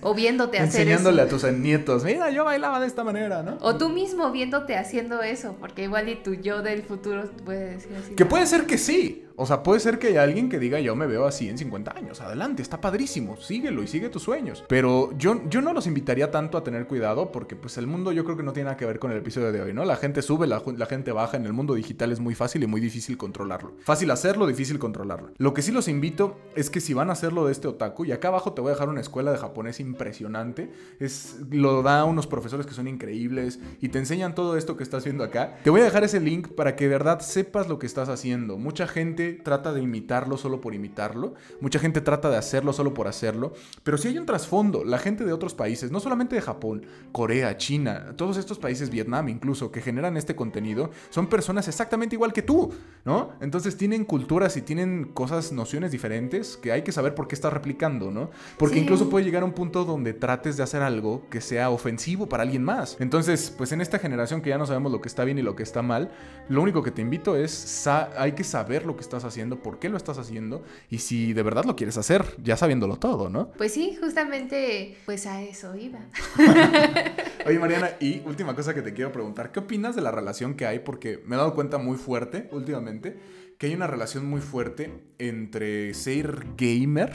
O 0.00 0.14
viéndote 0.14 0.58
hacer 0.60 0.82
enseñándole 0.82 1.22
eso. 1.22 1.36
a 1.36 1.38
tus 1.50 1.52
nietos, 1.58 2.04
mira, 2.04 2.30
yo 2.30 2.44
bailaba 2.44 2.80
de 2.80 2.86
esta 2.86 3.04
manera, 3.04 3.42
¿no? 3.42 3.58
O 3.60 3.76
tú 3.76 3.88
mismo 3.88 4.30
viéndote 4.32 4.76
haciendo 4.76 5.22
eso, 5.22 5.56
porque 5.60 5.84
igual 5.84 6.08
y 6.08 6.16
tu 6.16 6.34
yo 6.34 6.62
del 6.62 6.82
futuro 6.82 7.30
puede 7.44 7.72
decir 7.74 7.92
así. 8.02 8.14
Que 8.14 8.24
"No, 8.24 8.30
puede 8.30 8.46
ser 8.46 8.66
que 8.66 8.78
sí. 8.78 9.24
O 9.42 9.46
sea, 9.46 9.64
puede 9.64 9.80
ser 9.80 9.98
que 9.98 10.06
haya 10.06 10.22
alguien 10.22 10.48
que 10.48 10.60
diga 10.60 10.78
yo 10.78 10.94
me 10.94 11.08
veo 11.08 11.26
así 11.26 11.48
en 11.48 11.58
50 11.58 11.96
años. 11.96 12.20
Adelante, 12.20 12.62
está 12.62 12.80
padrísimo. 12.80 13.36
Síguelo 13.36 13.82
y 13.82 13.88
sigue 13.88 14.08
tus 14.08 14.22
sueños. 14.22 14.62
Pero 14.68 15.10
yo, 15.18 15.42
yo 15.48 15.60
no 15.60 15.72
los 15.72 15.88
invitaría 15.88 16.30
tanto 16.30 16.56
a 16.56 16.62
tener 16.62 16.86
cuidado 16.86 17.32
porque 17.32 17.56
pues 17.56 17.76
el 17.76 17.88
mundo 17.88 18.12
yo 18.12 18.24
creo 18.24 18.36
que 18.36 18.44
no 18.44 18.52
tiene 18.52 18.66
nada 18.66 18.76
que 18.76 18.86
ver 18.86 19.00
con 19.00 19.10
el 19.10 19.18
episodio 19.18 19.50
de 19.50 19.60
hoy, 19.60 19.72
¿no? 19.74 19.84
La 19.84 19.96
gente 19.96 20.22
sube, 20.22 20.46
la, 20.46 20.60
gente 20.86 21.10
baja. 21.10 21.36
En 21.36 21.44
el 21.44 21.52
mundo 21.52 21.74
digital 21.74 22.12
es 22.12 22.20
muy 22.20 22.36
fácil 22.36 22.62
y 22.62 22.68
muy 22.68 22.80
difícil 22.80 23.16
controlarlo. 23.16 23.72
Fácil 23.80 24.12
hacerlo, 24.12 24.46
difícil 24.46 24.78
controlarlo. 24.78 25.32
Lo 25.38 25.54
que 25.54 25.62
sí 25.62 25.72
los 25.72 25.88
invito 25.88 26.38
es 26.54 26.70
que 26.70 26.80
si 26.80 26.94
van 26.94 27.10
a 27.10 27.14
hacerlo 27.14 27.46
de 27.46 27.50
este 27.50 27.66
otaku, 27.66 28.04
y 28.04 28.12
acá 28.12 28.28
abajo 28.28 28.52
te 28.52 28.60
voy 28.60 28.70
a 28.70 28.74
dejar 28.74 28.90
una 28.90 29.00
escuela 29.00 29.32
de 29.32 29.38
japonés 29.38 29.80
impresionante. 29.80 30.70
Es, 31.00 31.40
lo 31.50 31.82
da 31.82 32.04
unos 32.04 32.28
profesores 32.28 32.64
que 32.64 32.74
son 32.74 32.86
increíbles 32.86 33.58
y 33.80 33.88
te 33.88 33.98
enseñan 33.98 34.36
todo 34.36 34.56
esto 34.56 34.76
que 34.76 34.84
estás 34.84 35.02
viendo 35.02 35.24
acá. 35.24 35.58
Te 35.64 35.70
voy 35.70 35.80
a 35.80 35.84
dejar 35.84 36.04
ese 36.04 36.20
link 36.20 36.46
para 36.46 36.76
que 36.76 36.84
de 36.84 36.90
verdad 36.90 37.18
sepas 37.18 37.68
lo 37.68 37.80
que 37.80 37.86
estás 37.86 38.08
haciendo. 38.08 38.56
Mucha 38.56 38.86
gente 38.86 39.31
gente 39.32 39.42
trata 39.42 39.72
de 39.72 39.80
imitarlo 39.80 40.36
solo 40.36 40.60
por 40.60 40.74
imitarlo, 40.74 41.34
mucha 41.60 41.78
gente 41.78 42.00
trata 42.00 42.30
de 42.30 42.36
hacerlo 42.36 42.72
solo 42.72 42.94
por 42.94 43.08
hacerlo, 43.08 43.52
pero 43.82 43.98
si 43.98 44.08
hay 44.08 44.18
un 44.18 44.26
trasfondo, 44.26 44.84
la 44.84 44.98
gente 44.98 45.24
de 45.24 45.32
otros 45.32 45.54
países, 45.54 45.90
no 45.90 46.00
solamente 46.00 46.34
de 46.34 46.42
Japón, 46.42 46.86
Corea, 47.12 47.56
China, 47.56 48.14
todos 48.16 48.36
estos 48.36 48.58
países, 48.58 48.90
Vietnam 48.90 49.28
incluso, 49.28 49.70
que 49.70 49.80
generan 49.80 50.16
este 50.16 50.36
contenido, 50.36 50.90
son 51.10 51.26
personas 51.26 51.68
exactamente 51.68 52.14
igual 52.14 52.32
que 52.32 52.42
tú, 52.42 52.72
¿no? 53.04 53.32
Entonces 53.40 53.76
tienen 53.76 54.04
culturas 54.04 54.56
y 54.56 54.62
tienen 54.62 55.04
cosas, 55.12 55.52
nociones 55.52 55.90
diferentes 55.92 56.56
que 56.56 56.72
hay 56.72 56.82
que 56.82 56.92
saber 56.92 57.14
por 57.14 57.28
qué 57.28 57.34
estás 57.34 57.52
replicando, 57.52 58.10
¿no? 58.10 58.30
Porque 58.58 58.78
incluso 58.78 59.08
puede 59.08 59.24
llegar 59.24 59.42
a 59.42 59.46
un 59.46 59.52
punto 59.52 59.84
donde 59.84 60.12
trates 60.12 60.56
de 60.56 60.62
hacer 60.62 60.82
algo 60.82 61.28
que 61.30 61.40
sea 61.40 61.70
ofensivo 61.70 62.28
para 62.28 62.42
alguien 62.42 62.62
más. 62.62 62.96
Entonces, 63.00 63.52
pues 63.56 63.72
en 63.72 63.80
esta 63.80 63.98
generación 63.98 64.40
que 64.42 64.50
ya 64.50 64.58
no 64.58 64.66
sabemos 64.66 64.92
lo 64.92 65.00
que 65.00 65.08
está 65.08 65.24
bien 65.24 65.38
y 65.38 65.42
lo 65.42 65.56
que 65.56 65.62
está 65.62 65.82
mal, 65.82 66.10
lo 66.48 66.62
único 66.62 66.82
que 66.82 66.90
te 66.90 67.02
invito 67.02 67.36
es, 67.36 67.86
hay 68.16 68.32
que 68.32 68.44
saber 68.44 68.84
lo 68.86 68.96
que 68.96 69.02
estás 69.16 69.24
haciendo, 69.24 69.62
por 69.62 69.78
qué 69.78 69.90
lo 69.90 69.98
estás 69.98 70.16
haciendo 70.16 70.64
y 70.88 70.98
si 70.98 71.34
de 71.34 71.42
verdad 71.42 71.64
lo 71.64 71.76
quieres 71.76 71.98
hacer, 71.98 72.24
ya 72.42 72.56
sabiéndolo 72.56 72.96
todo, 72.96 73.28
¿no? 73.28 73.50
Pues 73.58 73.72
sí, 73.74 73.98
justamente, 74.00 74.96
pues 75.04 75.26
a 75.26 75.42
eso 75.42 75.76
iba. 75.76 76.00
Oye, 77.46 77.58
Mariana, 77.58 77.90
y 78.00 78.20
última 78.24 78.56
cosa 78.56 78.72
que 78.72 78.80
te 78.80 78.94
quiero 78.94 79.12
preguntar, 79.12 79.52
¿qué 79.52 79.60
opinas 79.60 79.94
de 79.94 80.00
la 80.00 80.10
relación 80.10 80.54
que 80.54 80.64
hay? 80.64 80.78
Porque 80.78 81.22
me 81.26 81.36
he 81.36 81.38
dado 81.38 81.54
cuenta 81.54 81.76
muy 81.76 81.98
fuerte 81.98 82.48
últimamente 82.52 83.18
que 83.58 83.66
hay 83.66 83.74
una 83.74 83.86
relación 83.86 84.24
muy 84.24 84.40
fuerte 84.40 85.04
entre 85.18 85.92
ser 85.92 86.46
gamer 86.56 87.12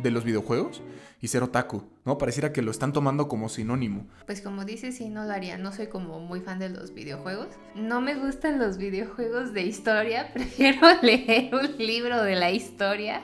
de 0.00 0.10
los 0.10 0.24
videojuegos 0.24 0.82
y 1.20 1.28
ser 1.28 1.44
otaku, 1.44 1.84
¿no? 2.08 2.16
Pareciera 2.16 2.54
que 2.54 2.62
lo 2.62 2.70
están 2.70 2.94
tomando 2.94 3.28
como 3.28 3.50
sinónimo. 3.50 4.06
Pues 4.24 4.40
como 4.40 4.64
dices, 4.64 4.96
sí, 4.96 5.10
no 5.10 5.26
lo 5.26 5.32
haría. 5.32 5.58
No 5.58 5.72
soy 5.72 5.88
como 5.88 6.20
muy 6.20 6.40
fan 6.40 6.58
de 6.58 6.70
los 6.70 6.94
videojuegos. 6.94 7.48
No 7.74 8.00
me 8.00 8.14
gustan 8.14 8.58
los 8.58 8.78
videojuegos 8.78 9.52
de 9.52 9.64
historia. 9.64 10.30
Prefiero 10.32 10.88
leer 11.02 11.54
un 11.54 11.76
libro 11.76 12.22
de 12.22 12.34
la 12.34 12.50
historia. 12.50 13.20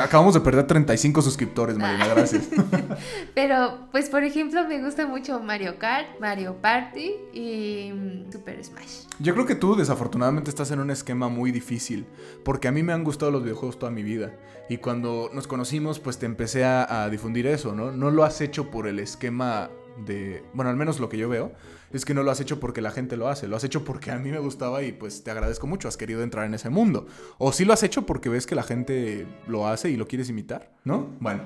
acabamos 0.00 0.34
de 0.34 0.40
perder 0.40 0.68
35 0.68 1.22
suscriptores, 1.22 1.76
Marina, 1.76 2.04
ah. 2.04 2.14
gracias. 2.14 2.48
Pero, 3.34 3.88
pues, 3.90 4.08
por 4.10 4.22
ejemplo, 4.22 4.64
me 4.68 4.80
gusta 4.80 5.08
mucho 5.08 5.40
Mario 5.40 5.80
Kart, 5.80 6.20
Mario 6.20 6.54
Party 6.62 7.14
y 7.32 7.90
mm, 7.92 8.30
Super 8.30 8.64
Smash. 8.64 9.06
Yo 9.18 9.34
creo 9.34 9.44
que 9.44 9.56
tú, 9.56 9.74
desafortunadamente, 9.74 10.50
estás 10.50 10.70
en 10.70 10.78
un 10.78 10.92
esquema 10.92 11.28
muy 11.28 11.50
difícil, 11.50 12.06
porque 12.44 12.68
a 12.68 12.70
mí 12.70 12.84
me 12.84 12.92
han 12.92 13.02
gustado 13.02 13.32
los 13.32 13.42
videojuegos 13.42 13.76
toda 13.76 13.90
mi 13.90 14.04
vida. 14.04 14.36
Y 14.68 14.76
cuando 14.76 15.30
nos 15.32 15.48
conocimos, 15.48 15.98
pues 15.98 16.18
te 16.18 16.26
empecé 16.26 16.64
a, 16.64 17.02
a 17.02 17.10
difundir 17.10 17.48
eso, 17.48 17.74
¿no? 17.74 17.87
No 17.92 18.10
lo 18.10 18.24
has 18.24 18.40
hecho 18.40 18.70
por 18.70 18.86
el 18.86 18.98
esquema 18.98 19.70
de, 20.04 20.42
bueno, 20.52 20.70
al 20.70 20.76
menos 20.76 21.00
lo 21.00 21.08
que 21.08 21.18
yo 21.18 21.28
veo, 21.28 21.52
es 21.92 22.04
que 22.04 22.14
no 22.14 22.22
lo 22.22 22.30
has 22.30 22.40
hecho 22.40 22.60
porque 22.60 22.80
la 22.80 22.90
gente 22.90 23.16
lo 23.16 23.28
hace, 23.28 23.48
lo 23.48 23.56
has 23.56 23.64
hecho 23.64 23.84
porque 23.84 24.10
a 24.10 24.18
mí 24.18 24.30
me 24.30 24.38
gustaba 24.38 24.82
y 24.82 24.92
pues 24.92 25.22
te 25.24 25.30
agradezco 25.30 25.66
mucho, 25.66 25.88
has 25.88 25.96
querido 25.96 26.22
entrar 26.22 26.46
en 26.46 26.54
ese 26.54 26.70
mundo. 26.70 27.06
O 27.38 27.52
sí 27.52 27.64
lo 27.64 27.72
has 27.72 27.82
hecho 27.82 28.06
porque 28.06 28.28
ves 28.28 28.46
que 28.46 28.54
la 28.54 28.62
gente 28.62 29.26
lo 29.46 29.66
hace 29.66 29.90
y 29.90 29.96
lo 29.96 30.06
quieres 30.06 30.28
imitar, 30.28 30.70
¿no? 30.84 31.14
Bueno, 31.20 31.42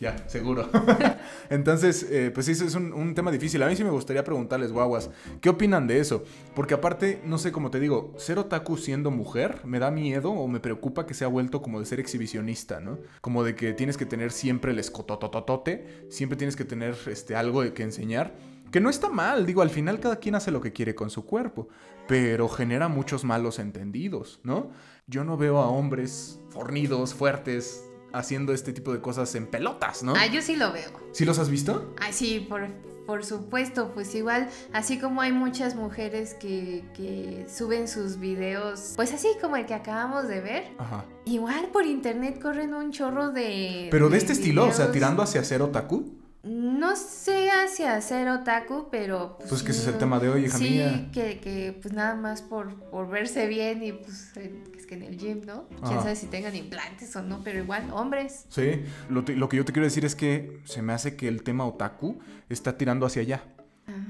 ya, 0.00 0.28
seguro. 0.28 0.68
Entonces, 1.50 2.06
eh, 2.10 2.30
pues 2.32 2.46
sí, 2.46 2.52
es 2.52 2.74
un, 2.74 3.14
tema 3.14 3.30
difícil. 3.30 3.62
A 3.62 3.68
mí 3.68 3.76
sí 3.76 3.84
me 3.84 3.90
gustaría 3.90 4.24
preguntarles, 4.24 4.72
guaguas, 4.72 5.10
¿qué 5.40 5.48
opinan 5.48 5.86
de 5.86 6.00
eso? 6.00 6.24
Porque 6.54 6.74
aparte, 6.74 7.22
no 7.24 7.38
sé, 7.38 7.52
como 7.52 7.70
te 7.70 7.80
digo, 7.80 8.14
ser 8.18 8.38
otaku 8.38 8.76
siendo 8.76 9.10
mujer 9.10 9.60
me 9.64 9.78
da 9.78 9.90
miedo 9.90 10.30
o 10.30 10.48
me 10.48 10.60
preocupa 10.60 11.06
que 11.06 11.14
se 11.14 11.24
ha 11.24 11.28
vuelto 11.28 11.62
como 11.62 11.80
de 11.80 11.86
ser 11.86 12.00
exhibicionista, 12.00 12.80
¿no? 12.80 12.98
Como 13.20 13.42
de 13.44 13.54
que 13.54 13.72
tienes 13.72 13.96
que 13.96 14.06
tener 14.06 14.32
siempre 14.32 14.72
el 14.72 14.78
escotototote, 14.78 16.06
siempre 16.10 16.36
tienes 16.36 16.56
que 16.56 16.64
tener 16.64 16.96
este, 17.06 17.36
algo 17.36 17.62
que 17.72 17.82
enseñar. 17.82 18.34
Que 18.76 18.80
no 18.82 18.90
está 18.90 19.08
mal, 19.08 19.46
digo, 19.46 19.62
al 19.62 19.70
final 19.70 20.00
cada 20.00 20.16
quien 20.16 20.34
hace 20.34 20.50
lo 20.50 20.60
que 20.60 20.70
quiere 20.70 20.94
con 20.94 21.08
su 21.08 21.24
cuerpo, 21.24 21.66
pero 22.06 22.46
genera 22.46 22.88
muchos 22.88 23.24
malos 23.24 23.58
entendidos, 23.58 24.38
¿no? 24.42 24.70
Yo 25.06 25.24
no 25.24 25.38
veo 25.38 25.56
a 25.56 25.68
hombres 25.68 26.40
fornidos, 26.50 27.14
fuertes, 27.14 27.86
haciendo 28.12 28.52
este 28.52 28.74
tipo 28.74 28.92
de 28.92 29.00
cosas 29.00 29.34
en 29.34 29.46
pelotas, 29.46 30.02
¿no? 30.02 30.12
Ah, 30.14 30.26
yo 30.26 30.42
sí 30.42 30.56
lo 30.56 30.74
veo. 30.74 30.90
¿Sí 31.12 31.24
los 31.24 31.38
has 31.38 31.48
visto? 31.48 31.94
Ah, 32.02 32.12
sí, 32.12 32.46
por, 32.46 32.68
por 33.06 33.24
supuesto, 33.24 33.92
pues 33.94 34.14
igual, 34.14 34.50
así 34.74 34.98
como 34.98 35.22
hay 35.22 35.32
muchas 35.32 35.74
mujeres 35.74 36.34
que, 36.34 36.84
que, 36.94 37.46
suben 37.48 37.88
sus 37.88 38.18
videos, 38.18 38.92
pues 38.94 39.14
así 39.14 39.28
como 39.40 39.56
el 39.56 39.64
que 39.64 39.72
acabamos 39.72 40.28
de 40.28 40.42
ver, 40.42 40.64
Ajá. 40.76 41.06
igual 41.24 41.70
por 41.72 41.86
internet 41.86 42.42
corren 42.42 42.74
un 42.74 42.92
chorro 42.92 43.30
de... 43.30 43.88
Pero 43.90 44.10
de, 44.10 44.18
este 44.18 44.34
estilo, 44.34 44.66
o 44.66 44.72
sea, 44.72 44.92
tirando 44.92 45.22
hacia 45.22 45.42
ser 45.44 45.62
otaku. 45.62 46.25
No 46.46 46.94
sé 46.94 47.50
hacia 47.50 48.00
ser 48.00 48.28
otaku, 48.28 48.86
pero... 48.90 49.36
Pues, 49.36 49.48
pues 49.48 49.62
que 49.64 49.72
ese 49.72 49.80
es 49.82 49.88
el 49.88 49.98
tema 49.98 50.20
de 50.20 50.28
hoy, 50.28 50.44
hija 50.44 50.58
sí, 50.58 50.70
mía. 50.70 50.90
Sí, 50.90 51.10
que, 51.12 51.40
que, 51.40 51.76
pues 51.82 51.92
nada 51.92 52.14
más 52.14 52.42
por, 52.42 52.74
por 52.88 53.08
verse 53.08 53.48
bien 53.48 53.82
y 53.82 53.92
pues 53.92 54.36
es 54.36 54.86
que 54.86 54.94
en 54.94 55.02
el 55.02 55.18
gym, 55.18 55.44
¿no? 55.44 55.66
Quién 55.84 56.00
sabe 56.00 56.14
si 56.14 56.26
tengan 56.26 56.54
implantes 56.54 57.16
o 57.16 57.22
no, 57.22 57.42
pero 57.42 57.58
igual, 57.58 57.90
hombres. 57.90 58.46
Sí, 58.48 58.82
lo, 59.08 59.24
lo, 59.26 59.48
que 59.48 59.56
yo 59.56 59.64
te 59.64 59.72
quiero 59.72 59.86
decir 59.86 60.04
es 60.04 60.14
que 60.14 60.60
se 60.64 60.82
me 60.82 60.92
hace 60.92 61.16
que 61.16 61.26
el 61.26 61.42
tema 61.42 61.66
otaku 61.66 62.20
está 62.48 62.78
tirando 62.78 63.06
hacia 63.06 63.22
allá. 63.22 63.42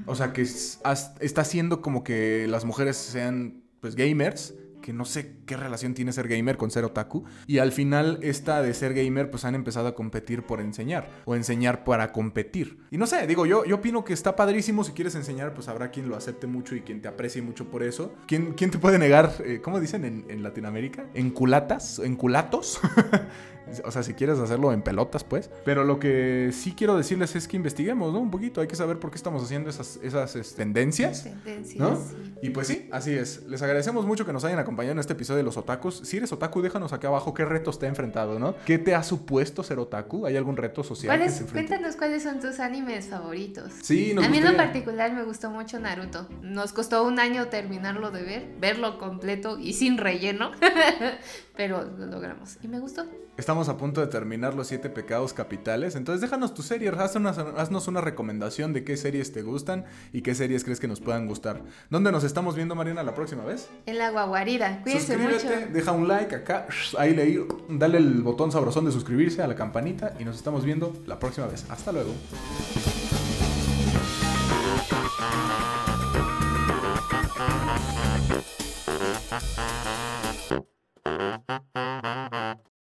O 0.05 0.15
sea, 0.15 0.33
que 0.33 0.41
está 0.41 1.41
haciendo 1.41 1.81
como 1.81 2.03
que 2.03 2.47
las 2.47 2.65
mujeres 2.65 2.97
sean 2.97 3.63
pues 3.79 3.95
gamers 3.95 4.53
que 4.87 4.93
no 4.93 5.03
sé 5.03 5.33
qué 5.45 5.57
relación 5.57 5.93
tiene 5.93 6.13
ser 6.13 6.29
gamer 6.29 6.55
con 6.55 6.71
ser 6.71 6.85
otaku. 6.85 7.25
Y 7.45 7.57
al 7.57 7.73
final 7.73 8.19
esta 8.21 8.61
de 8.61 8.73
ser 8.73 8.93
gamer 8.93 9.29
pues 9.29 9.43
han 9.43 9.53
empezado 9.53 9.89
a 9.89 9.95
competir 9.95 10.43
por 10.43 10.61
enseñar 10.61 11.09
o 11.25 11.35
enseñar 11.35 11.83
para 11.83 12.13
competir. 12.13 12.79
Y 12.89 12.97
no 12.97 13.05
sé, 13.05 13.27
digo, 13.27 13.45
yo, 13.45 13.65
yo 13.65 13.75
opino 13.75 14.05
que 14.05 14.13
está 14.13 14.37
padrísimo. 14.37 14.85
Si 14.85 14.93
quieres 14.93 15.13
enseñar 15.15 15.53
pues 15.53 15.67
habrá 15.67 15.91
quien 15.91 16.07
lo 16.07 16.15
acepte 16.15 16.47
mucho 16.47 16.73
y 16.73 16.83
quien 16.83 17.01
te 17.01 17.09
aprecie 17.09 17.41
mucho 17.41 17.69
por 17.69 17.83
eso. 17.83 18.15
¿Quién, 18.27 18.53
quién 18.53 18.71
te 18.71 18.77
puede 18.77 18.97
negar, 18.97 19.33
eh, 19.43 19.59
cómo 19.61 19.81
dicen 19.81 20.05
en, 20.05 20.23
en 20.29 20.41
Latinoamérica? 20.41 21.05
¿En 21.13 21.31
culatas? 21.31 21.99
¿En 21.99 22.15
culatos? 22.15 22.79
O 23.83 23.91
sea, 23.91 24.03
si 24.03 24.13
quieres 24.13 24.39
hacerlo 24.39 24.73
en 24.73 24.81
pelotas, 24.81 25.23
pues. 25.23 25.49
Pero 25.65 25.83
lo 25.83 25.99
que 25.99 26.51
sí 26.53 26.73
quiero 26.75 26.97
decirles 26.97 27.35
es 27.35 27.47
que 27.47 27.57
investiguemos, 27.57 28.13
¿no? 28.13 28.19
Un 28.19 28.31
poquito. 28.31 28.61
Hay 28.61 28.67
que 28.67 28.75
saber 28.75 28.99
por 28.99 29.11
qué 29.11 29.17
estamos 29.17 29.43
haciendo 29.43 29.69
esas, 29.69 29.99
esas 30.01 30.53
tendencias. 30.55 31.23
Tendencias. 31.23 31.77
¿no? 31.77 31.99
Y 32.41 32.49
pues 32.51 32.67
sí, 32.67 32.87
así 32.91 33.13
es. 33.13 33.43
Les 33.47 33.61
agradecemos 33.61 34.05
mucho 34.05 34.25
que 34.25 34.33
nos 34.33 34.43
hayan 34.43 34.59
acompañado 34.59 34.93
en 34.93 34.99
este 34.99 35.13
episodio 35.13 35.37
de 35.37 35.43
los 35.43 35.57
otakus. 35.57 36.01
Si 36.03 36.17
eres 36.17 36.31
otaku, 36.31 36.61
déjanos 36.61 36.93
acá 36.93 37.07
abajo 37.07 37.33
qué 37.33 37.45
retos 37.45 37.79
te 37.79 37.85
ha 37.85 37.89
enfrentado, 37.89 38.39
¿no? 38.39 38.55
¿Qué 38.65 38.77
te 38.77 38.95
ha 38.95 39.03
supuesto 39.03 39.63
ser 39.63 39.79
otaku? 39.79 40.25
¿Hay 40.25 40.37
algún 40.37 40.57
reto 40.57 40.83
social? 40.83 41.19
cuéntanos 41.51 41.95
cuáles 41.95 42.23
son 42.23 42.39
tus 42.39 42.59
animes 42.59 43.07
favoritos. 43.07 43.71
Sí, 43.81 44.13
nos 44.13 44.25
A 44.25 44.29
mí 44.29 44.37
en 44.37 44.45
lo 44.45 44.55
particular 44.55 45.13
me 45.13 45.23
gustó 45.23 45.49
mucho 45.49 45.79
Naruto. 45.79 46.27
Nos 46.41 46.73
costó 46.73 47.03
un 47.03 47.19
año 47.19 47.47
terminarlo 47.47 48.11
de 48.11 48.23
ver, 48.23 48.47
verlo 48.59 48.97
completo 48.97 49.57
y 49.59 49.73
sin 49.73 49.97
relleno. 49.97 50.51
Pero 51.55 51.83
lo 51.83 52.05
logramos. 52.05 52.57
Y 52.61 52.67
me 52.67 52.79
gustó. 52.79 53.05
Estamos 53.35 53.56
estamos 53.57 53.75
a 53.75 53.77
punto 53.79 54.01
de 54.01 54.07
terminar 54.07 54.53
los 54.53 54.67
siete 54.67 54.87
pecados 54.87 55.33
capitales. 55.33 55.95
Entonces 55.95 56.21
déjanos 56.21 56.53
tu 56.53 56.61
serie, 56.61 56.89
haznos 56.89 57.15
una, 57.15 57.29
haznos 57.59 57.87
una 57.87 58.01
recomendación 58.01 58.71
de 58.71 58.83
qué 58.83 58.97
series 58.97 59.31
te 59.31 59.41
gustan 59.41 59.85
y 60.13 60.21
qué 60.21 60.35
series 60.35 60.63
crees 60.63 60.79
que 60.79 60.87
nos 60.87 60.99
puedan 60.99 61.25
gustar. 61.25 61.63
¿Dónde 61.89 62.11
nos 62.11 62.23
estamos 62.23 62.55
viendo, 62.55 62.75
Mariana, 62.75 63.01
la 63.01 63.15
próxima 63.15 63.43
vez? 63.45 63.67
En 63.87 63.97
la 63.97 64.11
guaguarida. 64.11 64.81
Cuídense 64.83 65.15
Suscríbete, 65.15 65.65
deja 65.73 65.91
un 65.91 66.07
like 66.07 66.35
acá, 66.35 66.67
ahí 66.99 67.15
leí, 67.15 67.43
dale 67.67 67.97
el 67.97 68.21
botón 68.21 68.51
sabrosón 68.51 68.85
de 68.85 68.91
suscribirse 68.91 69.41
a 69.41 69.47
la 69.47 69.55
campanita 69.55 70.13
y 70.19 70.23
nos 70.23 70.35
estamos 70.35 70.63
viendo 70.63 70.93
la 71.07 71.17
próxima 71.17 71.47
vez. 71.47 71.65
Hasta 71.71 71.91
luego. 71.91 72.13